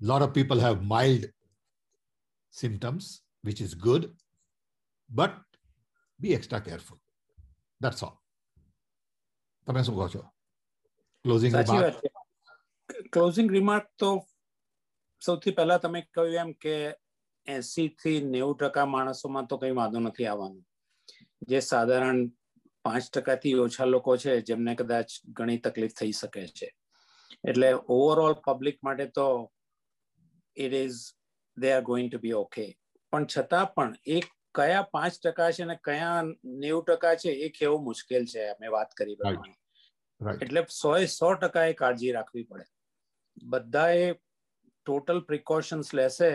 A 0.02 0.06
lot 0.06 0.22
of 0.22 0.32
people 0.32 0.58
have 0.60 0.84
mild 0.84 1.26
symptoms, 2.50 3.22
which 3.44 3.60
is 3.60 3.74
good, 3.74 4.10
but 5.10 5.34
be 6.20 6.34
extra 6.34 6.60
careful. 6.60 6.98
That's 7.80 8.02
all. 8.02 8.16
તમે 9.66 9.82
શું 9.84 9.96
કહો 9.96 10.08
છો 10.08 10.22
closing 11.24 11.52
સાચી 11.52 11.78
વાત 11.82 12.00
છે 12.00 12.08
closing 13.14 13.50
remark 13.56 13.86
તો 14.02 14.08
સૌથી 15.22 15.54
પહેલા 15.58 15.78
તમે 15.78 16.00
કહ્યું 16.14 16.40
એમ 16.42 16.50
કે 16.64 16.74
એસી 17.46 17.88
થી 18.00 18.24
નેવું 18.32 18.56
ટકા 18.56 18.86
માણસોમાં 18.94 19.48
તો 19.50 19.58
કઈ 19.58 19.74
વાંધો 19.80 20.00
નથી 20.00 20.28
આવવાનો. 20.32 20.60
જે 21.50 21.60
સાધારણ 21.68 22.20
પાંચ 22.84 23.06
ટકાથી 23.12 23.54
ઓછા 23.66 23.88
લોકો 23.92 24.16
છે 24.24 24.32
જેમને 24.48 24.74
કદાચ 24.80 25.08
ઘણી 25.38 25.62
તકલીફ 25.66 25.94
થઈ 26.00 26.12
શકે 26.12 26.42
છે. 26.58 26.68
એટલે 27.50 27.70
ઓવરઓલ 27.98 28.34
પબ્લિક 28.46 28.78
માટે 28.82 29.06
તો 29.16 29.28
it 30.56 30.74
is 30.82 30.98
they 31.56 31.72
are 31.72 31.82
going 31.90 32.10
to 32.10 32.24
be 32.24 32.36
okay 32.44 32.66
પણ 33.12 33.26
છતાં 33.26 33.68
પણ 33.74 33.94
એ 34.08 34.20
કયા 34.54 34.86
પાંચ 34.92 35.18
ટકા 35.18 35.50
છે 35.52 35.66
અને 35.66 35.76
કયા 35.84 36.22
નેવું 36.56 36.84
ટકા 36.84 37.14
છે 37.16 37.34
એ 37.46 37.50
કેવું 37.50 37.84
મુશ્કેલ 37.84 38.26
છે 38.26 38.46
અમે 38.46 38.72
વાત 38.76 38.94
કરી 38.94 39.16
પ્રમાણે. 39.16 39.54
એટલે 40.40 40.64
સો 40.70 40.96
એ 40.96 41.06
સો 41.08 41.30
ટકા 41.36 41.66
એ 41.72 41.74
કાળજી 41.74 42.12
રાખવી 42.12 42.46
પડે. 42.46 42.66
બધાએ 43.46 44.06
ટોટલ 44.86 45.20
પ્રિકોશન્સ 45.22 45.94
લેશે 45.94 46.30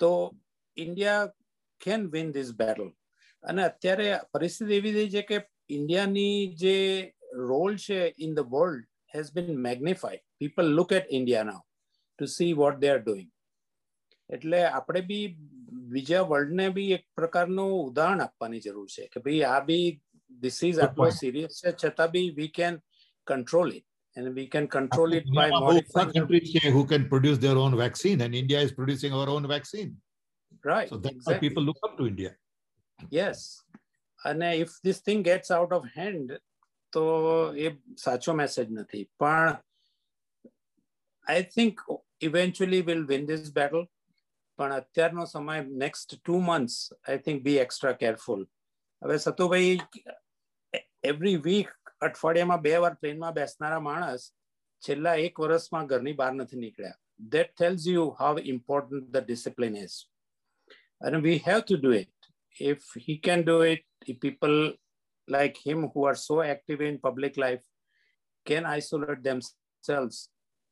તો 0.00 0.10
India 0.76 1.32
can 1.80 2.10
win 2.10 2.32
this 2.32 2.52
battle 2.54 2.90
અને 3.44 3.62
અત્યારે 3.64 4.08
પરિસ્થિતિ 4.32 4.78
એવી 4.80 4.96
થઈ 4.98 5.12
છે 5.14 5.22
કે 5.30 5.38
ઇન્ડિયાની 5.70 6.36
જે 6.56 6.76
રોલ 7.44 7.76
છે 7.78 8.00
in 8.18 8.34
the 8.34 8.52
world 8.54 8.84
has 9.14 9.32
been 9.34 9.64
magnified 9.68 10.24
people 10.38 10.70
look 10.78 10.94
at 10.98 11.12
India 11.18 11.48
now 11.50 11.62
to 12.18 12.30
see 12.36 12.52
what 12.54 12.80
they 12.82 12.90
are 12.92 13.00
doing 13.02 13.30
એટલે 14.30 14.60
આપણે 14.68 15.02
બી 15.10 15.26
બીજા 15.93 16.23
વર્લ્ડને 16.31 16.67
બી 16.77 16.91
એક 16.97 17.05
પ્રકારનું 17.19 17.71
ઉદાહરણ 17.89 18.21
આપવાની 18.25 18.61
જરૂર 18.65 18.87
છે 18.95 19.07
કે 19.07 19.19
ભાઈ 19.25 19.43
આ 19.53 19.61
બી 19.69 19.87
ધીસ 20.41 20.59
ઇઝ 20.63 20.75
Good 20.75 20.83
આટલો 20.85 21.03
point. 21.03 21.17
સિરિયસ 21.21 21.57
છે 21.63 21.71
છતાં 21.81 22.11
બી 22.13 22.29
we 22.37 22.51
can 22.59 22.75
control 23.27 23.69
it 23.79 23.85
and 24.17 24.35
we 24.35 24.45
can 24.47 24.65
control 24.77 25.11
it 25.19 25.25
by 25.25 25.47
દુનિયામાં 25.49 25.61
બહુ 25.65 25.73
ઓછા 25.73 25.83
modifying 25.83 26.13
countries 26.17 26.47
છે 26.55 26.71
who 26.75 26.83
can 26.93 27.03
produce 27.11 27.37
their 27.45 27.57
own 27.63 27.75
vaccine 27.83 28.19
and 28.25 28.41
India 28.41 28.59
is 28.67 28.71
producing 28.79 29.13
our 29.19 29.29
own 29.35 29.45
vaccine. 29.55 29.91
right 30.63 30.89
So 30.89 30.97
that's 30.97 31.23
why 31.27 31.33
exactly. 31.33 31.43
people 31.45 31.63
look 31.69 31.79
up 31.87 31.93
to 31.99 32.03
India. 32.13 32.31
yes 33.19 33.39
and 34.19 34.43
uh, 34.49 34.55
if 34.65 34.71
this 34.87 34.99
thing 35.07 35.21
gets 35.31 35.49
out 35.59 35.71
of 35.77 35.83
hand 35.99 36.27
તો 36.93 37.03
એ 37.65 37.69
સાચો 38.03 38.33
message 38.39 38.67
નથી 38.79 38.99
પણ 39.21 39.53
I 41.27 41.43
think 41.55 41.75
eventually 42.27 42.81
will 42.89 43.01
win 43.11 43.23
this 43.29 43.49
battle 43.59 43.81
પણ 44.58 44.76
અત્યારનો 44.78 45.26
સમય 45.32 45.58
next 45.84 46.14
two 46.14 46.40
months 46.48 46.76
I 46.92 47.24
think 47.26 47.42
be 47.48 47.58
extra 47.64 47.96
careful 48.02 48.42
હવે 49.02 49.18
Satubhai 49.26 49.76
every 51.10 51.36
week 51.48 51.74
અઠવાડિયામાં 52.00 52.64
બે 52.66 52.74
વાર 52.84 52.94
ટ્રેનમાં 52.96 53.36
બેસનારા 53.40 53.84
માણસ 53.88 54.24
છેલ્લા 54.82 55.16
એક 55.26 55.44
વર્ષમાં 55.44 55.90
ઘરની 55.92 56.18
બહાર 56.20 56.32
નથી 56.34 56.64
નીકળ્યા 56.64 56.98
that 57.34 57.56
tells 57.56 57.86
you 57.86 58.14
how 58.18 58.36
important 58.36 59.12
the 59.12 59.20
discipline 59.20 59.76
is 59.76 59.94
and 61.00 61.22
we 61.22 61.38
have 61.38 61.64
to 61.64 61.76
do 61.76 61.90
it 61.90 62.12
if 62.72 62.82
he 62.96 63.18
can 63.18 63.42
do 63.42 63.56
it 63.62 63.82
if 64.06 64.20
people 64.20 64.56
like 65.28 65.56
him 65.58 65.90
who 65.92 66.04
are 66.04 66.14
so 66.14 66.36
active 66.42 66.80
in 66.80 66.98
public 66.98 67.36
life 67.36 67.64
can 68.46 68.64
isolate 68.64 69.22
themselves 69.22 70.16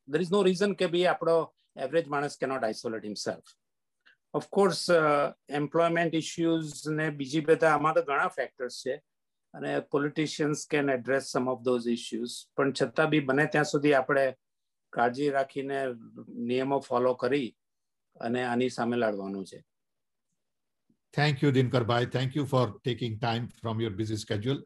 there 0.08 0.22
is 0.26 0.30
no 0.30 0.42
reason 0.42 0.76
કે 0.80 0.88
ભાઈ 0.94 1.06
આપણો 1.12 1.36
average 1.76 2.08
માણસ 2.14 2.36
cannot 2.42 2.64
isolate 2.72 3.06
himself 3.10 3.44
of 4.35 4.49
course 4.49 4.83
uh, 4.89 5.31
employment 5.61 6.13
issues 6.13 6.89
ને 6.97 7.11
બીજી 7.11 7.41
બધા 7.41 7.73
આમાં 7.75 7.95
તો 7.95 8.03
ઘણા 8.09 8.29
factors 8.37 8.77
છે 8.83 8.93
અને 9.53 9.71
politicians 9.93 10.67
can 10.67 10.89
address 10.89 11.31
some 11.33 11.47
of 11.53 11.63
those 11.63 11.87
issues 11.95 12.35
પણ 12.55 12.71
છતાં 12.73 13.09
બી 13.13 13.25
બને 13.31 13.47
ત્યાં 13.47 13.71
સુધી 13.73 13.95
આપણે 13.99 14.25
કાળજી 14.93 15.31
રાખીને 15.37 15.79
નિયમો 16.51 16.79
ફોલો 16.87 17.15
કરી 17.15 17.49
અને 18.15 18.41
આની 18.45 18.71
સામે 18.77 18.95
લડવાનું 18.97 19.45
છે 19.51 19.59
Thank 21.13 21.41
you, 21.41 21.51
Dinkar 21.51 21.85
Bhai. 21.85 22.05
Thank 22.05 22.35
you 22.35 22.45
for 22.45 22.65
taking 22.83 23.19
time 23.19 23.47
from 23.61 23.81
your 23.81 23.89
busy 23.91 24.15
schedule 24.15 24.59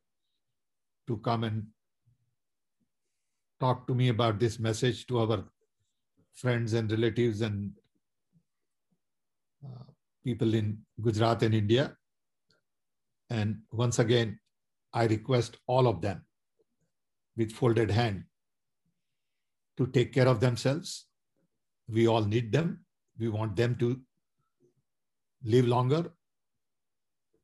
to 1.07 1.17
come 1.17 1.43
and 1.43 1.63
talk 3.61 3.87
to 3.87 3.95
me 3.95 4.09
about 4.09 4.39
this 4.39 4.59
message 4.59 4.99
to 5.07 5.17
our 5.23 5.39
friends 6.33 6.73
and 6.73 6.91
relatives 6.91 7.41
and 7.41 7.71
uh, 7.71 7.78
uh, 9.64 9.84
people 10.24 10.54
in 10.54 10.78
Gujarat 11.00 11.42
and 11.42 11.54
India. 11.54 11.96
And 13.28 13.58
once 13.70 13.98
again, 13.98 14.38
I 14.92 15.04
request 15.04 15.58
all 15.66 15.86
of 15.86 16.00
them 16.00 16.24
with 17.36 17.52
folded 17.52 17.90
hand 17.90 18.24
to 19.76 19.86
take 19.86 20.12
care 20.12 20.28
of 20.28 20.40
themselves. 20.40 21.06
We 21.88 22.06
all 22.06 22.24
need 22.24 22.52
them. 22.52 22.84
We 23.18 23.28
want 23.28 23.56
them 23.56 23.76
to 23.76 24.00
live 25.44 25.66
longer, 25.66 26.12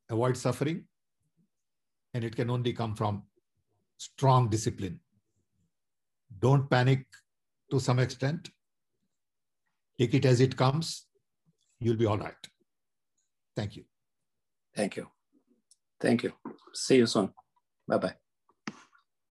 avoid 0.09 0.37
suffering, 0.37 0.85
and 2.13 2.23
it 2.23 2.35
can 2.35 2.49
only 2.49 2.73
come 2.73 2.95
from 2.95 3.23
strong 3.97 4.49
discipline. 4.49 4.99
Don't 6.39 6.69
panic 6.69 7.05
to 7.71 7.79
some 7.79 7.99
extent. 7.99 8.49
Take 9.97 10.13
it 10.13 10.25
as 10.25 10.41
it 10.41 10.55
comes 10.55 11.06
you'll 11.79 11.97
be 11.97 12.05
all 12.05 12.17
right. 12.17 12.33
Thank 13.55 13.75
you. 13.75 13.85
Thank 14.75 14.97
you. 14.97 15.07
Thank 15.99 16.23
you. 16.23 16.33
See 16.73 16.97
you 16.97 17.07
soon. 17.07 17.33
Bye 17.87 17.97
bye. 17.97 18.26